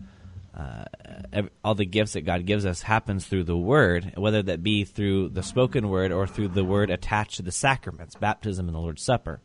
[0.58, 4.86] uh, all the gifts that God gives us happens through the Word, whether that be
[4.86, 8.80] through the spoken word or through the Word attached to the sacraments, baptism and the
[8.80, 9.40] Lord's Supper.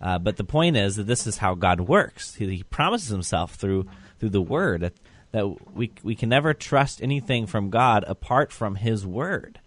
[0.00, 2.34] Uh, but the point is that this is how God works.
[2.34, 3.86] He, he promises Himself through
[4.18, 4.92] through the Word
[5.32, 9.60] that, we we can never trust anything from God apart from His Word.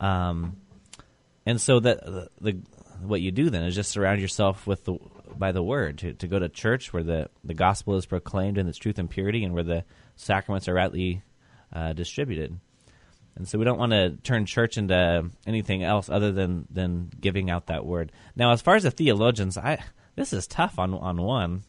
[0.00, 0.56] Um,
[1.46, 2.58] and so that the, the
[3.00, 4.98] what you do then is just surround yourself with the
[5.36, 8.68] by the Word to, to go to church where the the gospel is proclaimed in
[8.68, 9.84] its truth and purity, and where the
[10.16, 11.22] sacraments are rightly
[11.72, 12.58] uh, distributed.
[13.36, 17.50] And so we don't want to turn church into anything else other than, than giving
[17.50, 18.12] out that word.
[18.36, 19.82] Now, as far as the theologians, I
[20.14, 21.62] this is tough on on one.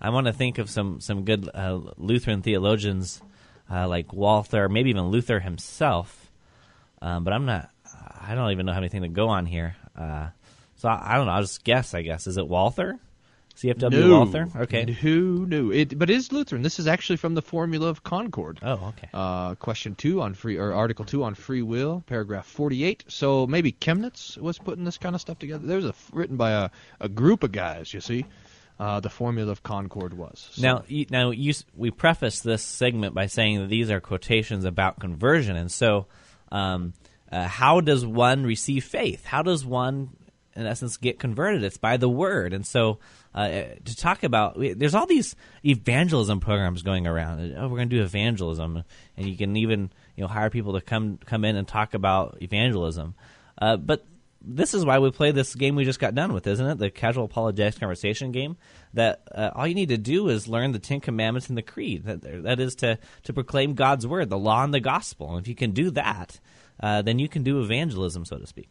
[0.00, 3.22] I want to think of some some good uh, Lutheran theologians
[3.70, 6.30] uh, like Walther, maybe even Luther himself.
[7.00, 7.70] Um, but I'm not.
[8.20, 9.76] I don't even know how anything to go on here.
[9.96, 10.28] Uh,
[10.76, 11.32] so I, I, don't know.
[11.32, 11.94] I'll just guess.
[11.94, 12.98] I guess is it Walther?
[13.60, 14.18] CFW no.
[14.18, 14.48] Walther?
[14.56, 14.96] Okay.
[15.02, 15.70] No, no.
[15.70, 16.62] It, but it is Lutheran.
[16.62, 18.58] This is actually from the Formula of Concord.
[18.62, 19.08] Oh, okay.
[19.12, 23.04] Uh, question two on free, or Article two on free will, paragraph forty-eight.
[23.08, 25.66] So maybe Chemnitz was putting this kind of stuff together.
[25.66, 27.92] There's a written by a, a group of guys.
[27.92, 28.24] You see,
[28.78, 30.48] uh, the Formula of Concord was.
[30.52, 30.62] So.
[30.62, 35.00] Now, you, now you, we preface this segment by saying that these are quotations about
[35.00, 36.06] conversion, and so.
[36.50, 36.94] Um,
[37.32, 39.24] uh, how does one receive faith?
[39.24, 40.10] How does one,
[40.56, 41.62] in essence, get converted?
[41.62, 42.52] It's by the word.
[42.52, 42.98] And so
[43.34, 47.54] uh, to talk about there's all these evangelism programs going around.
[47.56, 48.82] Oh, we're going to do evangelism,
[49.16, 52.38] and you can even you know hire people to come come in and talk about
[52.40, 53.14] evangelism.
[53.60, 54.04] Uh, but
[54.42, 56.78] this is why we play this game we just got done with, isn't it?
[56.78, 58.56] The casual apologetics conversation game.
[58.94, 62.04] That uh, all you need to do is learn the Ten Commandments and the Creed.
[62.04, 65.36] That that is to to proclaim God's word, the law and the gospel.
[65.36, 66.40] And if you can do that,
[66.80, 68.68] uh, then you can do evangelism, so to speak.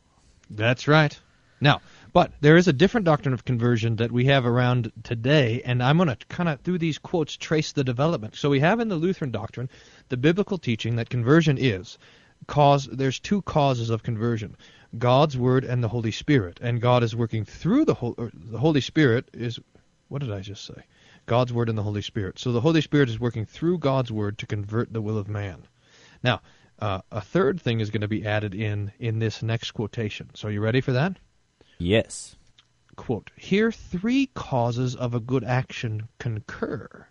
[0.49, 1.17] That's right.
[1.61, 1.81] Now,
[2.13, 5.97] but there is a different doctrine of conversion that we have around today, and I'm
[5.97, 8.35] going to kind of, through these quotes, trace the development.
[8.35, 9.69] So we have in the Lutheran doctrine
[10.07, 11.97] the biblical teaching that conversion is
[12.47, 12.85] cause.
[12.85, 14.55] There's two causes of conversion:
[14.97, 16.59] God's Word and the Holy Spirit.
[16.61, 18.31] And God is working through the Holy.
[18.33, 19.59] The Holy Spirit is.
[20.07, 20.85] What did I just say?
[21.25, 22.39] God's Word and the Holy Spirit.
[22.39, 25.63] So the Holy Spirit is working through God's Word to convert the will of man.
[26.23, 26.41] Now,
[26.79, 30.29] uh, a third thing is going to be added in in this next quotation.
[30.33, 31.17] So, are you ready for that?
[31.79, 32.35] Yes.
[32.97, 37.07] Quote, Here three causes of a good action concur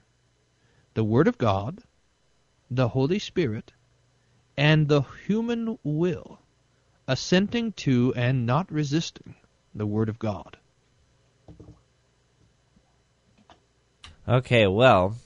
[0.95, 1.85] the Word of God,
[2.71, 3.73] the Holy Spirit,
[4.57, 6.41] and the human will,
[7.07, 9.37] assenting to and not resisting
[9.75, 10.57] the Word of God.
[14.27, 15.17] Okay, well,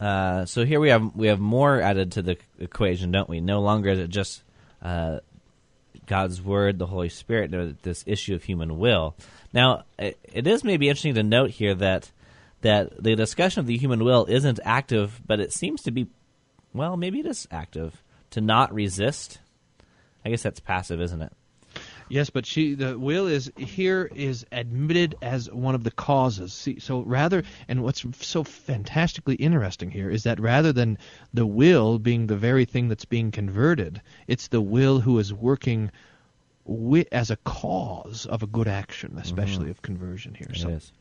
[0.00, 3.40] uh, so here we have we have more added to the equation, don't we?
[3.40, 4.42] No longer is it just
[4.80, 5.18] uh,
[6.06, 9.14] God's Word, the Holy Spirit, this issue of human will.
[9.52, 12.10] Now, it is maybe interesting to note here that
[12.62, 16.06] that the discussion of the human will isn't active, but it seems to be,
[16.72, 19.38] well, maybe it is active to not resist.
[20.24, 21.32] I guess that's passive, isn't it?
[22.08, 26.52] Yes, but she the will is here is admitted as one of the causes.
[26.52, 30.98] See, so rather, and what's so fantastically interesting here is that rather than
[31.32, 35.90] the will being the very thing that's being converted, it's the will who is working
[36.66, 39.70] wi- as a cause of a good action, especially mm-hmm.
[39.70, 40.48] of conversion here.
[40.50, 40.92] It so, is.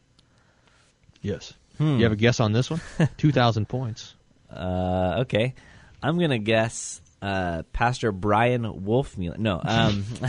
[1.22, 1.54] Yes.
[1.78, 1.98] Hmm.
[1.98, 2.82] You have a guess on this one?
[3.18, 4.16] Two thousand points.
[4.50, 5.54] Uh, okay,
[6.02, 9.38] I'm gonna guess uh, Pastor Bryan Wolfmueller.
[9.38, 10.04] No, um,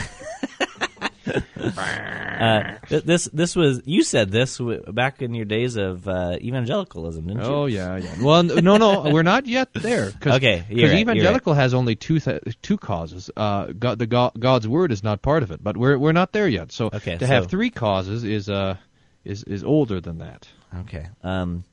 [1.56, 7.42] uh, this this was you said this back in your days of uh, evangelicalism, didn't
[7.42, 7.48] you?
[7.48, 8.14] Oh yeah, yeah.
[8.22, 10.12] Well, no, no, we're not yet there.
[10.12, 11.62] Cause, okay, because right, evangelical right.
[11.62, 13.28] has only two th- two causes.
[13.36, 16.32] Uh, God, the God, God's word is not part of it, but we're we're not
[16.32, 16.70] there yet.
[16.70, 18.76] So okay, to so, have three causes is uh
[19.24, 20.46] is is older than that.
[20.80, 21.08] Okay.
[21.24, 21.64] Um,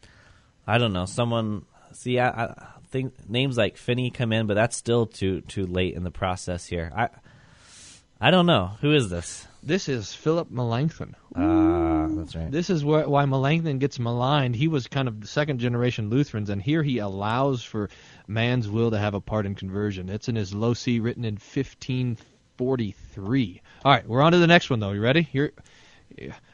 [0.66, 1.06] I don't know.
[1.06, 5.66] Someone see, I, I think names like Finney come in, but that's still too too
[5.66, 6.92] late in the process here.
[6.96, 7.08] I
[8.20, 9.48] I don't know who is this.
[9.64, 11.16] This is Philip Melanchthon.
[11.36, 12.52] Ah, uh, that's right.
[12.52, 14.56] This is why, why Melanchthon gets maligned.
[14.56, 17.90] He was kind of the second generation Lutherans, and here he allows for
[18.28, 20.10] man's will to have a part in conversion.
[20.10, 23.62] It's in his Loci, written in 1543.
[23.86, 24.92] All right, we're on to the next one, though.
[24.92, 25.22] You ready?
[25.22, 25.54] Here,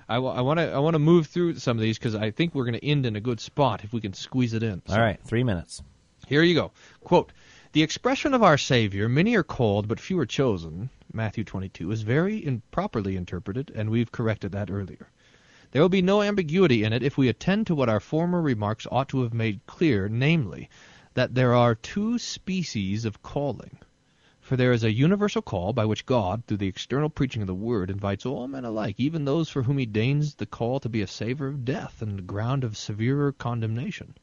[0.07, 2.65] I want to I want to move through some of these because I think we're
[2.65, 4.81] going to end in a good spot if we can squeeze it in.
[4.87, 5.81] So, All right, three minutes.
[6.27, 6.71] Here you go.
[7.05, 7.31] Quote.
[7.71, 12.01] The expression of our Savior, many are called, but few are chosen, Matthew 22, is
[12.01, 15.09] very improperly interpreted, and we've corrected that earlier.
[15.71, 18.85] There will be no ambiguity in it if we attend to what our former remarks
[18.91, 20.69] ought to have made clear, namely,
[21.13, 23.77] that there are two species of calling.
[24.41, 27.55] For there is a universal call by which God, through the external preaching of the
[27.55, 31.01] Word, invites all men alike, even those for whom he deigns the call to be
[31.01, 34.15] a savour of death and a ground of severer condemnation.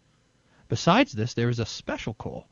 [0.74, 2.48] Besides this, there is a special call,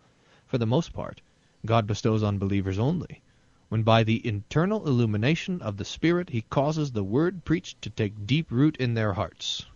[0.46, 1.20] for the most part,
[1.66, 3.20] God bestows on believers only
[3.68, 8.24] when by the internal illumination of the Spirit he causes the word preached to take
[8.24, 9.66] deep root in their hearts.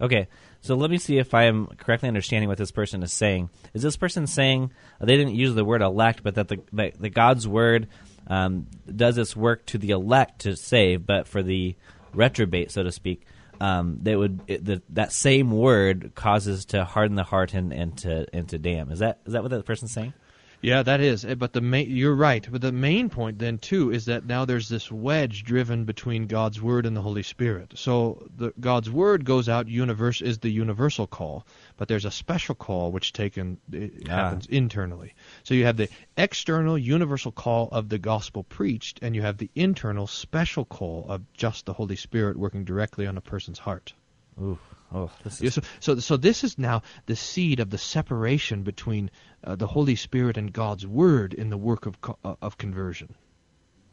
[0.00, 0.26] Okay,
[0.62, 3.50] so let me see if I am correctly understanding what this person is saying.
[3.74, 6.62] Is this person saying uh, they didn't use the word elect, but that the
[6.98, 7.88] the God's word
[8.26, 11.76] um, does its work to the elect to save, but for the
[12.14, 13.26] reprobate, so to speak,
[13.60, 17.96] um, they would it, the, that same word causes to harden the heart and, and
[17.98, 18.90] to and to damn.
[18.90, 20.14] Is that is that what that person's saying?
[20.62, 21.24] Yeah, that is.
[21.24, 22.46] Eh, But the main, you're right.
[22.50, 26.62] But the main point then too is that now there's this wedge driven between God's
[26.62, 27.72] word and the Holy Spirit.
[27.74, 31.44] So the God's word goes out universe is the universal call,
[31.76, 34.12] but there's a special call which taken it Ah.
[34.12, 35.14] happens internally.
[35.42, 39.50] So you have the external universal call of the gospel preached and you have the
[39.56, 43.94] internal special call of just the Holy Spirit working directly on a person's heart.
[44.40, 44.58] Ooh.
[44.94, 49.10] Oh, this Yeah, so, so, so this is now the seed of the separation between
[49.44, 53.14] uh, the Holy Spirit and God's Word in the work of co- uh, of conversion.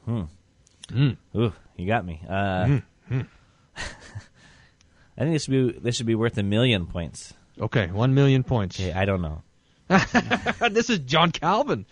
[0.06, 0.24] Hmm.
[0.88, 1.18] Mm.
[1.36, 2.22] Ooh, you got me.
[2.28, 3.28] Uh, Mm, mm.
[3.78, 7.34] I think this should be this should be worth a million points.
[7.60, 8.80] Okay, one million points.
[8.80, 9.42] Okay, I don't know.
[10.70, 11.86] this is John Calvin.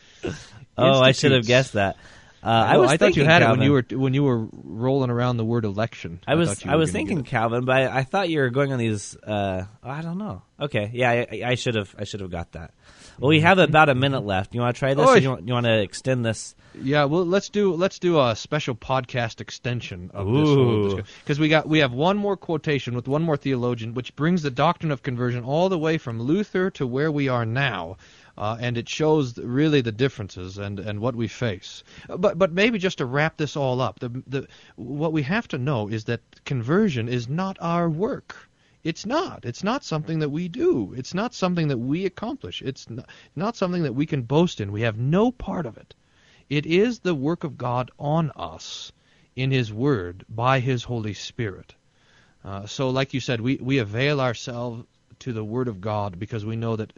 [0.77, 1.97] Oh, I should have guessed that.
[2.43, 3.47] Uh, I was I thought you had Calvin.
[3.47, 6.19] it when you were when you were rolling around the word election.
[6.27, 8.79] I was you I was thinking Calvin, but I, I thought you were going on
[8.79, 9.15] these.
[9.17, 10.43] Uh, I don't know.
[10.59, 12.73] Okay, yeah, I, I should have I should have got that.
[13.19, 14.53] Well, we have about a minute left.
[14.53, 15.07] You want to try this?
[15.07, 15.13] Oi.
[15.13, 16.55] Or you want you want to extend this?
[16.79, 21.67] Yeah, well, let's do let's do a special podcast extension of this because we got
[21.67, 25.43] we have one more quotation with one more theologian, which brings the doctrine of conversion
[25.43, 27.97] all the way from Luther to where we are now,
[28.37, 31.83] uh, and it shows really the differences and, and what we face.
[32.07, 35.57] But but maybe just to wrap this all up, the the what we have to
[35.57, 38.35] know is that conversion is not our work.
[38.83, 39.43] It's not.
[39.43, 40.93] It's not something that we do.
[40.95, 42.61] It's not something that we accomplish.
[42.61, 44.71] It's not, not something that we can boast in.
[44.71, 45.93] We have no part of it.
[46.49, 48.93] It is the work of God on us
[49.35, 51.75] in His Word by His Holy Spirit.
[52.45, 54.85] Uh, so, like you said, we, we avail ourselves
[55.19, 56.93] to the Word of God because we know that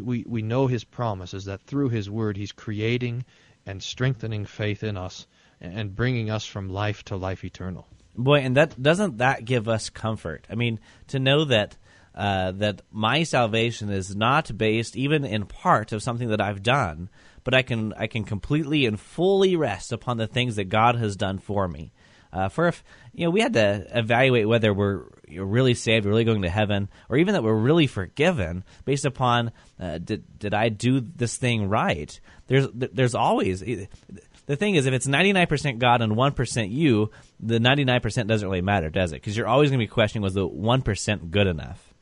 [0.00, 3.24] we, we know His promises that through His Word He's creating
[3.66, 5.26] and strengthening faith in us
[5.60, 7.86] and bringing us from life to life eternal.
[8.16, 10.46] Boy, and that doesn't that give us comfort?
[10.50, 11.76] I mean, to know that
[12.14, 17.10] uh, that my salvation is not based even in part of something that I've done,
[17.44, 21.14] but I can I can completely and fully rest upon the things that God has
[21.14, 21.92] done for me.
[22.32, 26.42] Uh, for if you know, we had to evaluate whether we're really saved, really going
[26.42, 31.00] to heaven, or even that we're really forgiven based upon uh, did did I do
[31.00, 32.18] this thing right?
[32.46, 33.62] There's there's always
[34.46, 37.10] the thing is if it's 99% God and 1% you,
[37.40, 39.16] the 99% doesn't really matter, does it?
[39.16, 41.92] Because you're always going to be questioning was the 1% good enough?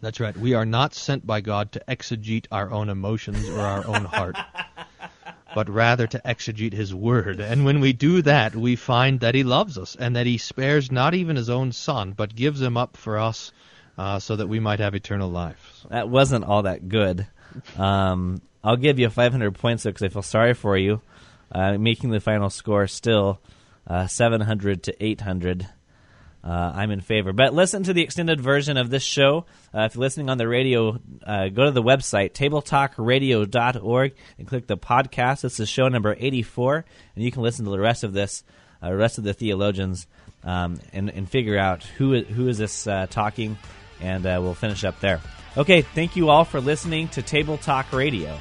[0.00, 0.36] That's right.
[0.36, 4.36] We are not sent by God to exegete our own emotions or our own heart,
[5.54, 7.40] but rather to exegete His Word.
[7.40, 10.92] And when we do that, we find that He loves us and that He spares
[10.92, 13.52] not even His own Son, but gives Him up for us
[13.96, 15.84] uh, so that we might have eternal life.
[15.90, 17.26] That wasn't all that good.
[17.76, 21.00] Um, I'll give you 500 points though, because I feel sorry for you.
[21.50, 23.40] Uh, making the final score still
[23.86, 25.66] uh, 700 to 800.
[26.42, 27.32] Uh, I'm in favor.
[27.32, 29.44] But listen to the extended version of this show.
[29.74, 34.66] Uh, if you're listening on the radio, uh, go to the website, tabletalkradio.org, and click
[34.66, 35.42] the podcast.
[35.42, 36.84] This is show number 84,
[37.14, 38.44] and you can listen to the rest of this,
[38.82, 40.06] uh, rest of the theologians,
[40.44, 43.58] um, and, and figure out who who is this uh, talking,
[44.00, 45.20] and uh, we'll finish up there.
[45.56, 48.38] Okay, thank you all for listening to Table Talk Radio.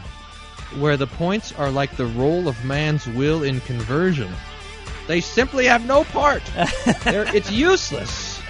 [0.79, 4.31] Where the points are like the role of man's will in conversion.
[5.07, 6.43] They simply have no part.
[7.03, 8.41] They're, it's useless.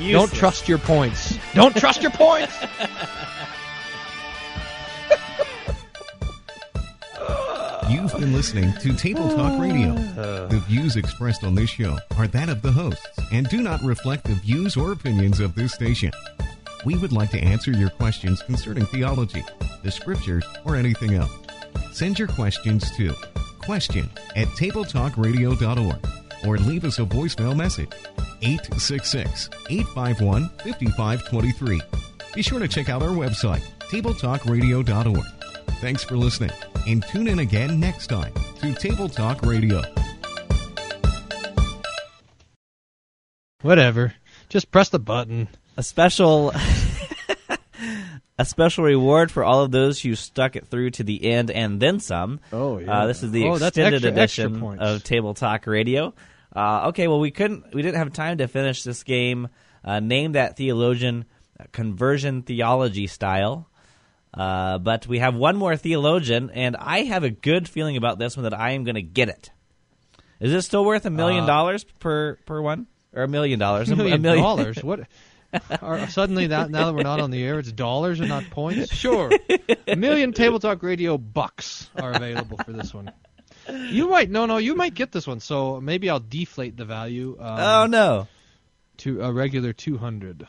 [0.00, 1.38] Don't trust your points.
[1.54, 2.54] Don't trust your points.
[7.88, 9.90] You've been listening to Table Talk Radio.
[9.92, 10.46] Uh.
[10.46, 14.24] The views expressed on this show are that of the hosts and do not reflect
[14.24, 16.12] the views or opinions of this station.
[16.84, 19.44] We would like to answer your questions concerning theology,
[19.82, 21.30] the scriptures, or anything else.
[21.92, 23.14] Send your questions to
[23.62, 27.90] question at tabletalkradio.org or leave us a voicemail message
[28.42, 31.80] 866 851 5523.
[32.34, 35.26] Be sure to check out our website, tabletalkradio.org.
[35.80, 36.50] Thanks for listening,
[36.86, 39.82] and tune in again next time to Table Talk Radio.
[43.62, 44.14] Whatever.
[44.48, 45.48] Just press the button.
[45.76, 46.52] A special
[48.40, 51.80] a special reward for all of those who stuck it through to the end and
[51.80, 52.40] then some.
[52.52, 53.00] Oh, yeah.
[53.02, 54.82] Uh, this is the Oh, extended extra- extra edition points.
[54.82, 56.14] of Table Talk Radio.
[56.54, 59.48] Uh, okay, well we couldn't we didn't have time to finish this game.
[59.84, 61.24] Uh, name that theologian
[61.58, 63.68] uh, conversion theology style.
[64.32, 68.36] Uh, but we have one more theologian, and I have a good feeling about this
[68.36, 69.50] one that I am going to get it.
[70.38, 73.90] Is it still worth a million Uh, dollars per per one, or a million dollars?
[73.90, 74.82] A- million, a million dollars.
[74.84, 75.00] What?
[75.82, 78.94] Are, suddenly, that now that we're not on the air, it's dollars and not points.
[79.00, 79.30] Sure,
[79.86, 83.10] a million Table Talk Radio bucks are available for this one.
[83.68, 85.40] You might no no you might get this one.
[85.40, 87.36] So maybe I'll deflate the value.
[87.40, 88.28] Um, Oh no!
[88.98, 90.46] To a regular two hundred.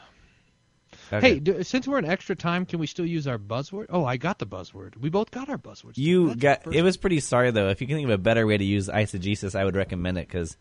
[1.13, 1.33] Okay.
[1.33, 3.87] Hey, do, since we're in extra time, can we still use our buzzword?
[3.89, 4.97] Oh, I got the buzzword.
[4.97, 5.97] We both got our buzzwords.
[5.97, 7.69] You got it was pretty sorry though.
[7.69, 10.27] If you can think of a better way to use eisegesis, I would recommend it
[10.27, 10.55] because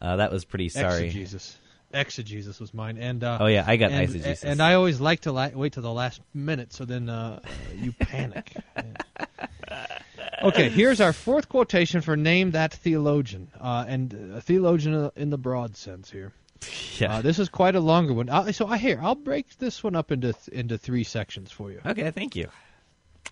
[0.00, 1.06] uh, that was pretty sorry.
[1.06, 1.56] Exegesis.
[1.92, 4.44] Exegesis was mine, and uh, Oh, yeah, I got and, eisegesis.
[4.44, 7.40] and I always like to la- wait till the last minute, so then uh,
[7.74, 8.52] you panic.
[10.42, 15.38] okay, here's our fourth quotation for name that theologian, uh, and a theologian in the
[15.38, 16.32] broad sense here.
[16.98, 17.18] Yeah.
[17.18, 18.28] Uh, this is quite a longer one.
[18.28, 21.70] Uh, so I here I'll break this one up into th- into three sections for
[21.70, 21.80] you.
[21.86, 22.48] Okay, thank you.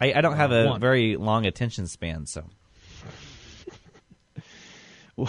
[0.00, 0.80] I, I don't have Uh, a one.
[0.80, 2.44] very long attention span, so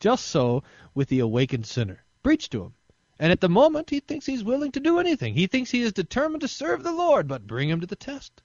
[0.00, 0.62] Just so
[0.94, 2.04] with the awakened sinner.
[2.22, 2.74] Preach to him.
[3.18, 5.34] And at the moment, he thinks he's willing to do anything.
[5.34, 8.42] He thinks he is determined to serve the Lord, but bring him to the test.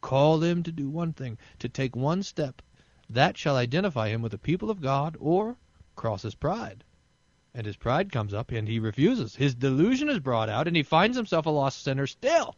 [0.00, 2.62] Call him to do one thing, to take one step.
[3.08, 5.56] That shall identify him with the people of God, or
[5.94, 6.84] cross his pride.
[7.54, 9.36] And his pride comes up, and he refuses.
[9.36, 12.56] His delusion is brought out, and he finds himself a lost sinner still.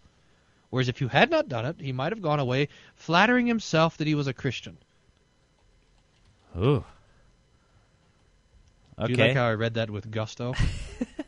[0.70, 4.06] Whereas if you had not done it, he might have gone away flattering himself that
[4.06, 4.78] he was a Christian.
[9.00, 9.06] Ooh.
[9.06, 10.54] Do you like how I read that with gusto?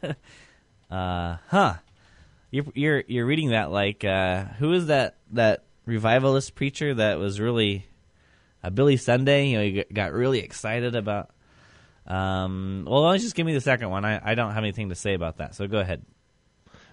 [0.91, 1.75] uh, huh.
[2.51, 7.41] You're you're you're reading that like uh, who is that that revivalist preacher that was
[7.41, 7.87] really
[8.63, 9.49] uh, Billy Sunday?
[9.49, 11.31] You know, you got really excited about.
[12.07, 14.05] Um, well, you just give me the second one?
[14.05, 16.05] I, I don't have anything to say about that, so go ahead.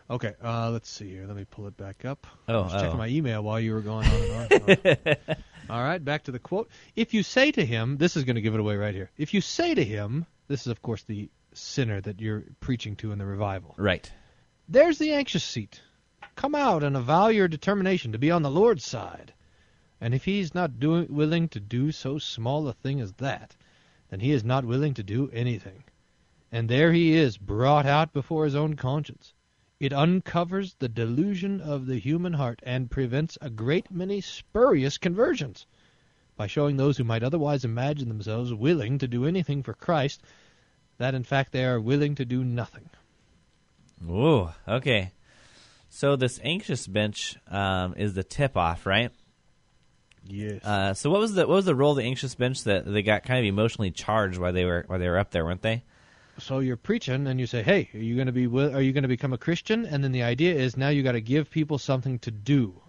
[0.10, 1.26] Okay, uh, let's see here.
[1.26, 2.28] Let me pull it back up.
[2.50, 2.98] Oh, I was checking oh.
[2.98, 5.16] my email while you were going on and on.
[5.70, 6.70] All right, back to the quote.
[6.98, 9.10] If you say to him, this is going to give it away right here.
[9.18, 13.12] If you say to him, this is of course the sinner that you're preaching to
[13.14, 13.74] in the revival.
[13.78, 14.12] Right.
[14.68, 15.82] There's the anxious seat.
[16.36, 19.34] Come out and avow your determination to be on the Lord's side.
[20.02, 23.56] And if he's not doing, willing to do so small a thing as that,
[24.10, 25.84] then he is not willing to do anything.
[26.52, 29.34] And there he is, brought out before his own conscience.
[29.80, 35.66] It uncovers the delusion of the human heart and prevents a great many spurious conversions
[36.36, 40.24] by showing those who might otherwise imagine themselves willing to do anything for Christ
[41.02, 42.89] that in fact they are willing to do nothing.
[44.08, 45.12] Ooh, okay.
[45.89, 49.12] So this anxious bench um, is the tip off, right?
[50.24, 50.64] Yes.
[50.64, 53.02] Uh, so what was the what was the role of the anxious bench that they
[53.02, 55.84] got kind of emotionally charged while they were while they were up there, weren't they?
[56.38, 58.93] So you're preaching and you say, "Hey, are you going to be wi- are you
[58.93, 61.49] going to become a Christian?" And then the idea is now you got to give
[61.49, 62.82] people something to do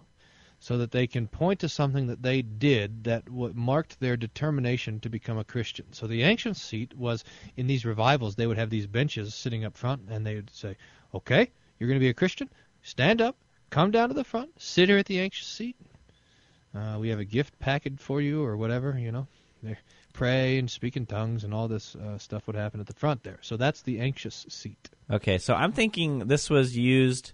[0.63, 4.97] so that they can point to something that they did that w- marked their determination
[4.97, 5.85] to become a Christian.
[5.91, 7.25] So the anxious seat was
[7.57, 10.77] in these revivals they would have these benches sitting up front and they would say,
[11.13, 12.49] "Okay, you're going to be a Christian?
[12.81, 13.35] Stand up,
[13.71, 15.75] come down to the front, sit here at the anxious seat.
[16.73, 19.27] Uh, we have a gift packet for you or whatever, you know."
[20.13, 23.23] Pray and speak in tongues and all this uh, stuff would happen at the front
[23.23, 23.39] there.
[23.41, 24.89] So that's the anxious seat.
[25.11, 27.33] Okay, so I'm thinking this was used.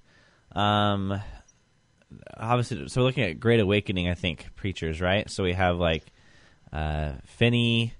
[0.53, 1.21] Um,
[2.37, 5.29] obviously, so we're looking at Great Awakening, I think preachers, right?
[5.29, 6.03] So we have like
[6.73, 7.93] uh, Finney,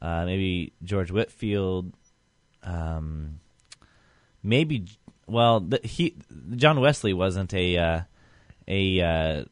[0.00, 1.92] uh, maybe George Whitefield,
[2.62, 3.40] um,
[4.42, 4.86] maybe
[5.26, 6.16] well, the, he
[6.56, 8.00] John Wesley wasn't a uh,
[8.66, 9.44] a uh,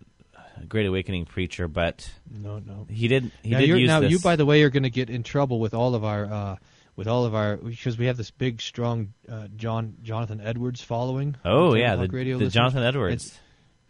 [0.68, 2.86] Great Awakening preacher, but No, no.
[2.90, 4.10] he did he now did now this.
[4.10, 6.56] you, by the way, are going to get in trouble with all of our uh,
[6.96, 11.36] with all of our because we have this big, strong uh, John Jonathan Edwards following.
[11.44, 12.48] Oh, yeah, the- the.
[12.48, 13.26] Jonathan Edwards.
[13.26, 13.32] And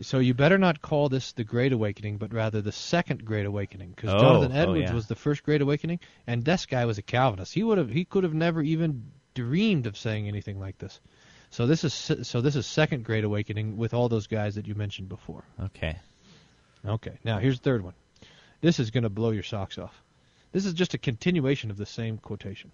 [0.01, 3.91] so you better not call this the Great Awakening, but rather the Second Great Awakening,
[3.97, 4.95] because Oh, Jonathan oh, Edwards yeah.
[4.95, 7.55] was the first Great Awakening, and this guy was a Calvinist.
[7.55, 11.01] He would have he could have never even dreamed of saying anything like this.
[11.51, 14.75] So this is so this is Second Great Awakening with all those guys that you
[14.75, 15.45] mentioned before.
[15.61, 15.97] okay.
[16.85, 17.95] Okay, now here's the third one.
[18.61, 20.03] This is going to blow your socks off.
[20.53, 22.71] This is just a continuation of the same quotation.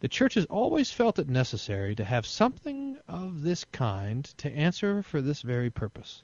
[0.00, 5.02] The church has always felt it necessary to have something of this kind to answer
[5.02, 6.22] for this very purpose.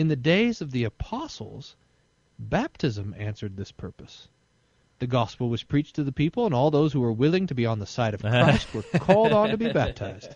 [0.00, 1.76] In the days of the apostles,
[2.38, 4.28] baptism answered this purpose.
[4.98, 7.66] The gospel was preached to the people, and all those who were willing to be
[7.66, 10.34] on the side of Christ were called on to be baptized.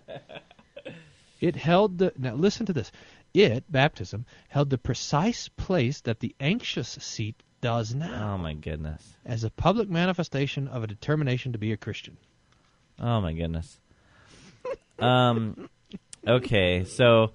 [1.41, 2.93] It held the now listen to this.
[3.33, 9.17] It baptism held the precise place that the anxious seat does now Oh my goodness.
[9.25, 12.19] as a public manifestation of a determination to be a Christian.
[13.01, 13.81] Oh my goodness.
[14.99, 15.71] um,
[16.29, 17.33] okay, so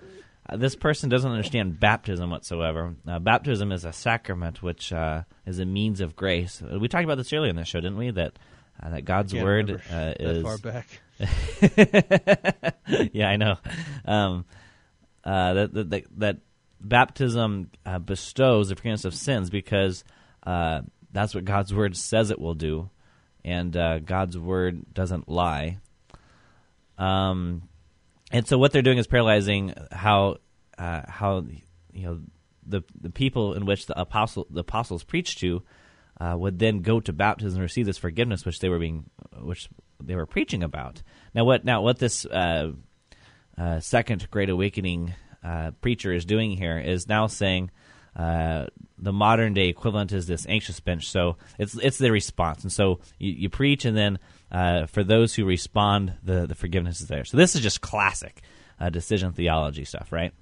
[0.50, 2.95] uh, this person doesn't understand baptism whatsoever.
[3.08, 6.62] Uh, baptism is a sacrament, which uh, is a means of grace.
[6.62, 8.12] Uh, We talked about this earlier in the show, didn't we?
[8.12, 8.38] That
[8.82, 9.82] uh, that God's word
[10.20, 11.02] is far back.
[13.14, 13.58] yeah, I know.
[14.06, 14.45] Um,
[15.24, 16.38] uh, that, that, that that
[16.82, 20.04] baptism uh, bestows the forgiveness of sins because
[20.45, 20.82] uh,
[21.12, 22.89] that's what God's word says it will do,
[23.43, 25.80] and uh, God's word doesn't lie.
[26.97, 27.69] Um,
[28.32, 30.38] and so what they're doing is paralyzing how
[30.78, 31.46] uh, how
[31.92, 32.20] you know
[32.66, 35.64] the the people in which the apostle the apostles preached to
[36.20, 39.10] uh, would then go to baptism and receive this forgiveness which they were being
[39.40, 39.70] which
[40.02, 41.02] they were preaching about.
[41.34, 42.72] Now what now what this uh,
[43.58, 45.14] uh, second Great Awakening
[45.44, 47.72] uh, preacher is doing here is now saying
[48.16, 48.66] uh,
[48.97, 51.10] the modern day equivalent is this anxious bench.
[51.10, 54.20] So it's it's the response, and so you, you preach, and then
[54.51, 57.26] uh, for those who respond, the the forgiveness is there.
[57.26, 58.41] So this is just classic
[58.80, 60.34] uh, decision theology stuff, right?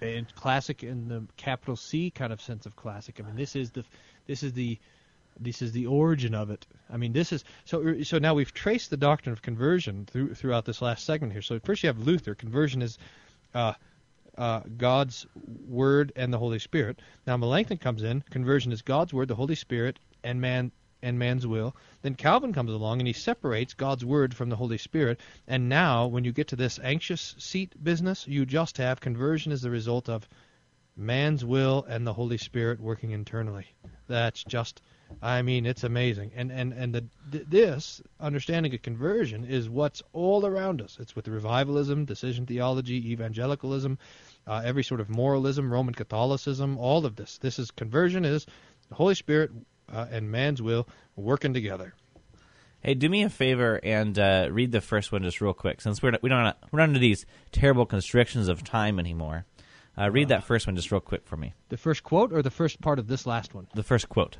[0.00, 3.20] and classic in the capital C kind of sense of classic.
[3.20, 3.84] I mean, this is the
[4.26, 4.78] this is the
[5.38, 6.66] this is the origin of it.
[6.90, 10.64] I mean, this is so so now we've traced the doctrine of conversion through throughout
[10.64, 11.42] this last segment here.
[11.42, 12.34] So first you have Luther.
[12.34, 12.98] Conversion is
[14.38, 15.26] uh, God's
[15.68, 17.00] word and the Holy Spirit.
[17.26, 18.22] Now Melanchthon comes in.
[18.30, 20.72] Conversion is God's word, the Holy Spirit, and man
[21.02, 21.76] and man's will.
[22.02, 25.20] Then Calvin comes along and he separates God's word from the Holy Spirit.
[25.46, 29.62] And now, when you get to this anxious seat business, you just have conversion as
[29.62, 30.28] the result of
[30.96, 33.66] man's will and the Holy Spirit working internally.
[34.08, 34.80] That's just,
[35.20, 36.32] I mean, it's amazing.
[36.34, 40.96] And and and the this understanding of conversion is what's all around us.
[41.00, 43.98] It's with revivalism, decision theology, evangelicalism,
[44.46, 47.38] uh, every sort of moralism, Roman Catholicism, all of this.
[47.38, 48.46] This is conversion is
[48.88, 49.50] the Holy Spirit
[49.92, 51.94] uh, and man's will working together.
[52.80, 56.02] Hey, do me a favor and uh, read the first one just real quick, since
[56.02, 59.44] we're not, we don't we're not under these terrible constrictions of time anymore.
[59.98, 61.54] Uh, read that first one just real quick for me.
[61.70, 63.66] The first quote or the first part of this last one?
[63.74, 64.36] The first quote.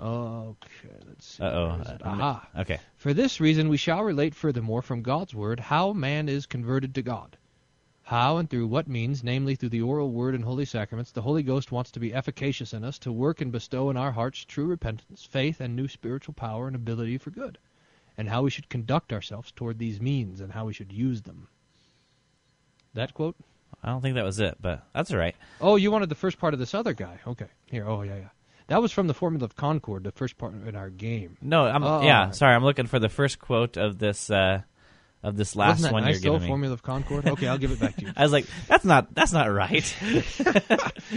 [0.00, 1.42] Okay, let's see.
[1.42, 1.68] Uh-oh.
[1.68, 2.06] Where is it?
[2.06, 2.48] Uh, Aha.
[2.60, 2.80] okay.
[2.96, 7.02] For this reason, we shall relate furthermore from God's word how man is converted to
[7.02, 7.36] God.
[8.10, 11.44] How and through what means, namely through the oral word and holy sacraments, the Holy
[11.44, 14.64] Ghost wants to be efficacious in us to work and bestow in our hearts true
[14.66, 17.56] repentance, faith, and new spiritual power and ability for good,
[18.18, 21.46] and how we should conduct ourselves toward these means and how we should use them.
[22.94, 23.36] That quote?
[23.80, 25.36] I don't think that was it, but that's all right.
[25.60, 27.20] Oh, you wanted the first part of this other guy.
[27.28, 27.46] Okay.
[27.66, 27.86] Here.
[27.86, 28.28] Oh, yeah, yeah.
[28.66, 31.36] That was from the Formula of Concord, the first part in our game.
[31.40, 32.02] No, I'm Oh.
[32.02, 32.32] yeah.
[32.32, 34.62] Sorry, I'm looking for the first quote of this uh,
[35.22, 36.48] of this last Wasn't that one nice, you're giving though, me.
[36.48, 37.26] Formula of Concord?
[37.28, 38.12] Okay, I'll give it back to you.
[38.16, 39.94] I was like, that's not that's not right.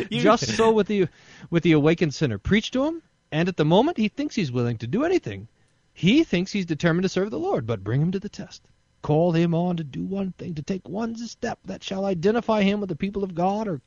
[0.10, 1.08] You- Just so with the
[1.50, 3.02] with the awakened sinner, preach to him,
[3.32, 5.48] and at the moment he thinks he's willing to do anything.
[5.94, 8.64] He thinks he's determined to serve the Lord, but bring him to the test.
[9.04, 12.80] Call him on to do one thing, to take one step that shall identify him
[12.80, 13.82] with the people of God, or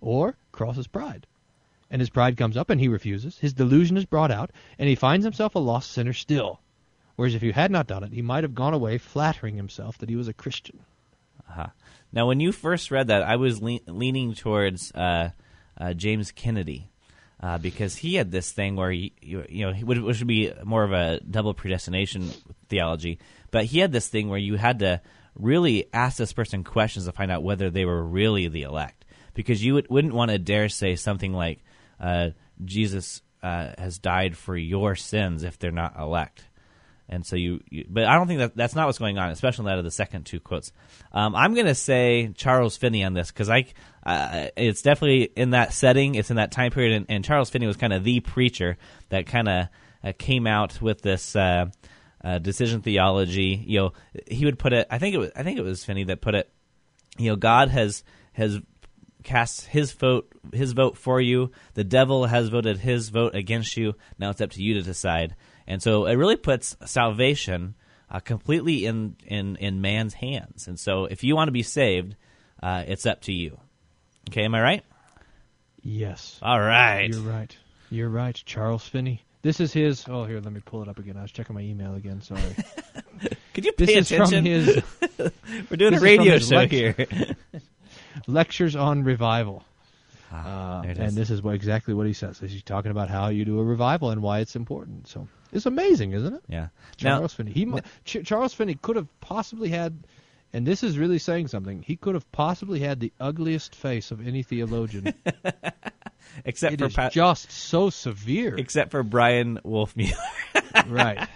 [0.00, 1.26] or cross his pride.
[1.90, 3.36] And his pride comes up, and he refuses.
[3.38, 6.60] His delusion is brought out, and he finds himself a lost sinner still.
[7.22, 10.08] Whereas if he had not done it, he might have gone away flattering himself that
[10.08, 10.80] he was a Christian.
[11.48, 11.68] Uh-huh.
[12.12, 15.30] Now, when you first read that, I was le- leaning towards uh,
[15.78, 16.90] uh, James Kennedy
[17.40, 20.52] uh, because he had this thing where he, you, you know, would, which would be
[20.64, 22.28] more of a double predestination
[22.68, 23.20] theology,
[23.52, 25.00] but he had this thing where you had to
[25.36, 29.04] really ask this person questions to find out whether they were really the elect,
[29.34, 31.60] because you would, wouldn't want to dare say something like
[32.00, 32.30] uh,
[32.64, 36.46] Jesus uh, has died for your sins if they're not elect.
[37.08, 39.66] And so you, you, but I don't think that that's not what's going on, especially
[39.66, 40.72] light of the second two quotes.
[41.12, 43.66] Um, I'm going to say Charles Finney on this because I,
[44.04, 47.66] uh, it's definitely in that setting, it's in that time period, and, and Charles Finney
[47.66, 48.78] was kind of the preacher
[49.10, 49.68] that kind of
[50.02, 51.66] uh, came out with this uh,
[52.24, 53.62] uh, decision theology.
[53.66, 53.92] You know,
[54.26, 54.86] he would put it.
[54.90, 55.30] I think it was.
[55.36, 56.50] I think it was Finney that put it.
[57.18, 58.58] You know, God has has
[59.22, 61.50] cast his vote his vote for you.
[61.74, 63.94] The devil has voted his vote against you.
[64.18, 65.36] Now it's up to you to decide.
[65.66, 67.74] And so it really puts salvation
[68.10, 70.66] uh, completely in, in in man's hands.
[70.68, 72.16] And so if you want to be saved,
[72.62, 73.58] uh, it's up to you.
[74.30, 74.84] Okay, am I right?
[75.82, 76.38] Yes.
[76.42, 77.08] All right.
[77.12, 77.56] You're right.
[77.90, 79.22] You're right, Charles Finney.
[79.42, 80.04] This is his.
[80.08, 81.16] Oh, here, let me pull it up again.
[81.16, 82.20] I was checking my email again.
[82.22, 82.40] Sorry.
[83.54, 84.44] Could you pay this pay is from attention?
[84.44, 84.82] his.
[85.70, 87.36] We're doing a this is from radio show lecture- here.
[88.26, 89.64] Lectures on revival.
[90.30, 92.38] Ah, Uh, and this is what exactly what he says.
[92.38, 95.08] He's talking about how you do a revival and why it's important.
[95.08, 96.42] So it's amazing, isn't it?
[96.48, 96.68] Yeah.
[97.02, 97.52] Now- Charles Finney.
[97.52, 97.66] He
[98.04, 99.98] Ch- Charles Finney could have possibly had,
[100.52, 101.82] and this is really saying something.
[101.82, 105.14] He could have possibly had the ugliest face of any theologian.
[106.44, 108.54] Except It for Pat- just so severe.
[108.56, 110.14] Except for Bryan Wolfmueller.
[110.88, 111.28] right.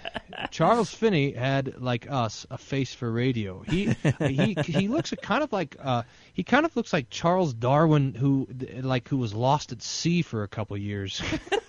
[0.51, 3.61] Charles Finney had, like us, a face for radio.
[3.63, 6.03] He he he looks kind of like uh,
[6.33, 8.49] he kind of looks like Charles Darwin, who
[8.81, 11.21] like who was lost at sea for a couple years.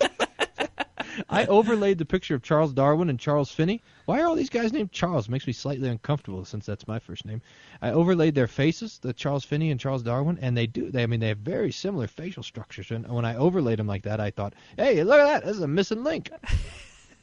[1.29, 3.81] I overlaid the picture of Charles Darwin and Charles Finney.
[4.05, 5.27] Why are all these guys named Charles?
[5.27, 7.41] It Makes me slightly uncomfortable since that's my first name.
[7.81, 10.91] I overlaid their faces, the Charles Finney and Charles Darwin, and they do.
[10.91, 12.91] They, I mean, they have very similar facial structures.
[12.91, 15.45] And when I overlaid them like that, I thought, "Hey, look at that!
[15.45, 16.29] This is a missing link."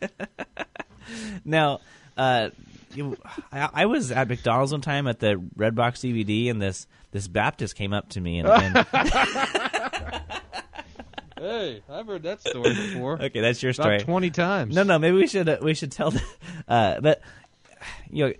[1.45, 1.81] now,
[2.17, 2.51] uh,
[2.95, 3.17] you,
[3.53, 7.77] I, I was at McDonald's one time at the Redbox DVD, and this this Baptist
[7.77, 8.49] came up to me and.
[8.49, 8.87] and
[11.37, 13.21] Hey, I've heard that story before.
[13.23, 13.99] okay, that's your About story.
[14.01, 14.75] Twenty times.
[14.75, 16.13] No, no, maybe we should uh, we should tell.
[16.13, 16.23] The,
[16.69, 17.21] uh, but
[18.11, 18.33] you know,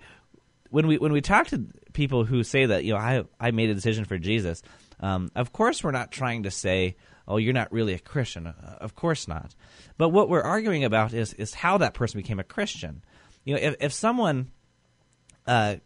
[0.69, 3.69] when we when we talk to people who say that you know I I made
[3.69, 4.61] a decision for Jesus,
[4.99, 6.95] um, of course we're not trying to say
[7.27, 8.47] oh you're not really a Christian.
[8.47, 9.55] Uh, of course not.
[9.97, 13.03] But what we're arguing about is is how that person became a Christian.
[13.43, 14.51] You know, if if someone
[15.47, 15.77] uh,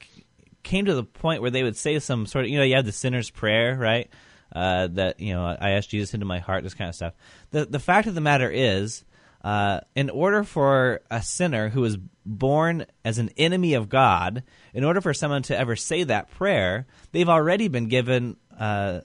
[0.64, 2.86] came to the point where they would say some sort of you know you have
[2.86, 4.10] the sinner's prayer right
[4.54, 7.14] uh, that you know I asked Jesus into my heart this kind of stuff.
[7.52, 9.04] The the fact of the matter is.
[9.42, 14.44] Uh, in order for a sinner who is born as an enemy of God,
[14.74, 19.00] in order for someone to ever say that prayer, they've already been given uh,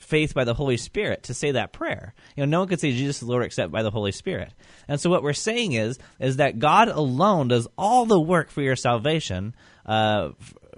[0.00, 2.14] faith by the Holy Spirit to say that prayer.
[2.36, 4.52] You know, no one could say Jesus is Lord except by the Holy Spirit.
[4.88, 8.62] And so what we're saying is is that God alone does all the work for
[8.62, 9.54] your salvation
[9.86, 10.30] uh,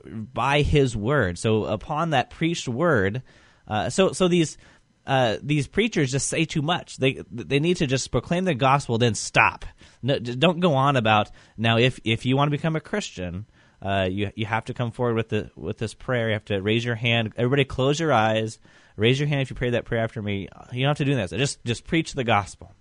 [0.05, 1.39] by His word.
[1.39, 3.23] So upon that preached word,
[3.67, 4.59] uh, so so these.
[5.09, 6.97] Uh, these preachers just say too much.
[6.97, 9.65] They they need to just proclaim the gospel, then stop.
[10.03, 11.79] No, don't go on about now.
[11.79, 13.47] If if you want to become a Christian,
[13.81, 16.27] uh, you you have to come forward with the with this prayer.
[16.27, 17.33] You have to raise your hand.
[17.37, 18.59] Everybody, close your eyes.
[18.97, 20.49] Raise your hand if you pray that prayer after me.
[20.73, 21.31] You don't have to do that.
[21.31, 22.73] So just just preach the gospel.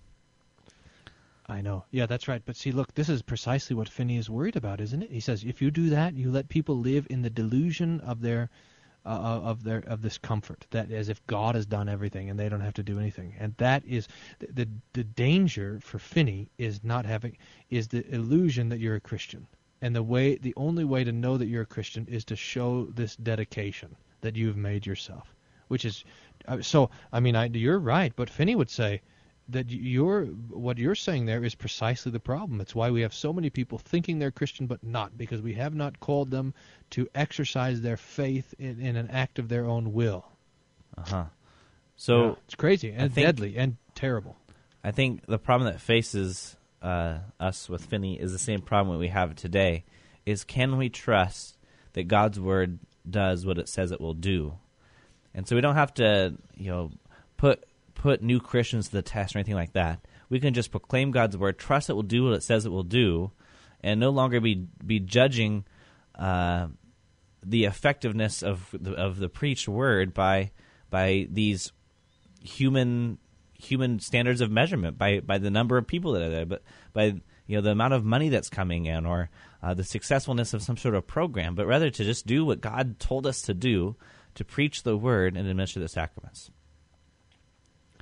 [1.46, 1.84] I know.
[1.92, 2.42] Yeah, that's right.
[2.44, 5.12] But see, look, this is precisely what Finney is worried about, isn't it?
[5.12, 8.50] He says if you do that, you let people live in the delusion of their
[9.06, 12.48] uh, of their of this comfort that as if God has done everything and they
[12.48, 13.34] don't have to do anything.
[13.38, 14.08] And that is
[14.40, 17.36] the the, the danger for Finney is not having
[17.70, 19.46] is the illusion that you're a Christian.
[19.80, 22.86] And the way the only way to know that you're a Christian is to show
[22.86, 25.34] this dedication that you've made yourself,
[25.68, 26.04] which is
[26.48, 26.90] uh, so.
[27.12, 29.02] I mean, I, you're right, but Finney would say
[29.48, 32.60] that you're what you're saying there is precisely the problem.
[32.60, 35.74] It's why we have so many people thinking they're Christian but not, because we have
[35.74, 36.52] not called them
[36.90, 40.24] to exercise their faith in, in an act of their own will.
[40.98, 41.24] Uh huh.
[41.96, 44.36] So Yeah, it's crazy and think- deadly and terrible.
[44.82, 49.08] I think the problem that faces uh, us with Finney is the same problem we
[49.08, 49.84] have today:
[50.24, 51.56] is can we trust
[51.94, 52.78] that God's word
[53.08, 54.54] does what it says it will do?
[55.34, 56.90] And so we don't have to, you know,
[57.36, 57.64] put
[57.96, 60.06] put new Christians to the test or anything like that.
[60.28, 62.84] We can just proclaim God's word, trust it will do what it says it will
[62.84, 63.32] do,
[63.82, 65.64] and no longer be be judging
[66.14, 66.68] uh,
[67.44, 70.52] the effectiveness of the, of the preached word by
[70.90, 71.72] by these
[72.40, 73.18] human
[73.54, 77.04] human standards of measurement by by the number of people that are there, but by
[77.46, 79.30] you know the amount of money that's coming in or
[79.62, 82.98] uh, the successfulness of some sort of program, but rather to just do what God
[82.98, 83.96] told us to do
[84.34, 86.50] to preach the word and administer the sacraments.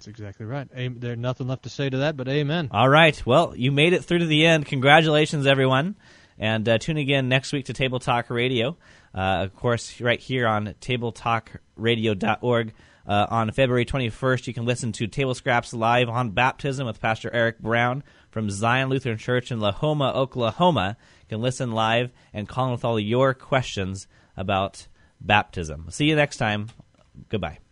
[0.05, 0.69] That's exactly right.
[0.71, 2.69] There's nothing left to say to that, but amen.
[2.73, 3.25] All right.
[3.25, 4.67] Well, you made it through to the end.
[4.67, 5.97] Congratulations, everyone.
[6.39, 8.77] And uh, tune again next week to Table Talk Radio.
[9.15, 12.75] Uh, of course, right here on tabletalkradio.org.
[13.07, 17.31] Uh, on February 21st, you can listen to Table Scraps live on baptism with Pastor
[17.33, 20.99] Eric Brown from Zion Lutheran Church in Lahoma, Oklahoma.
[21.23, 24.87] You can listen live and call in with all your questions about
[25.19, 25.87] baptism.
[25.89, 26.69] See you next time.
[27.31, 27.64] Goodbye.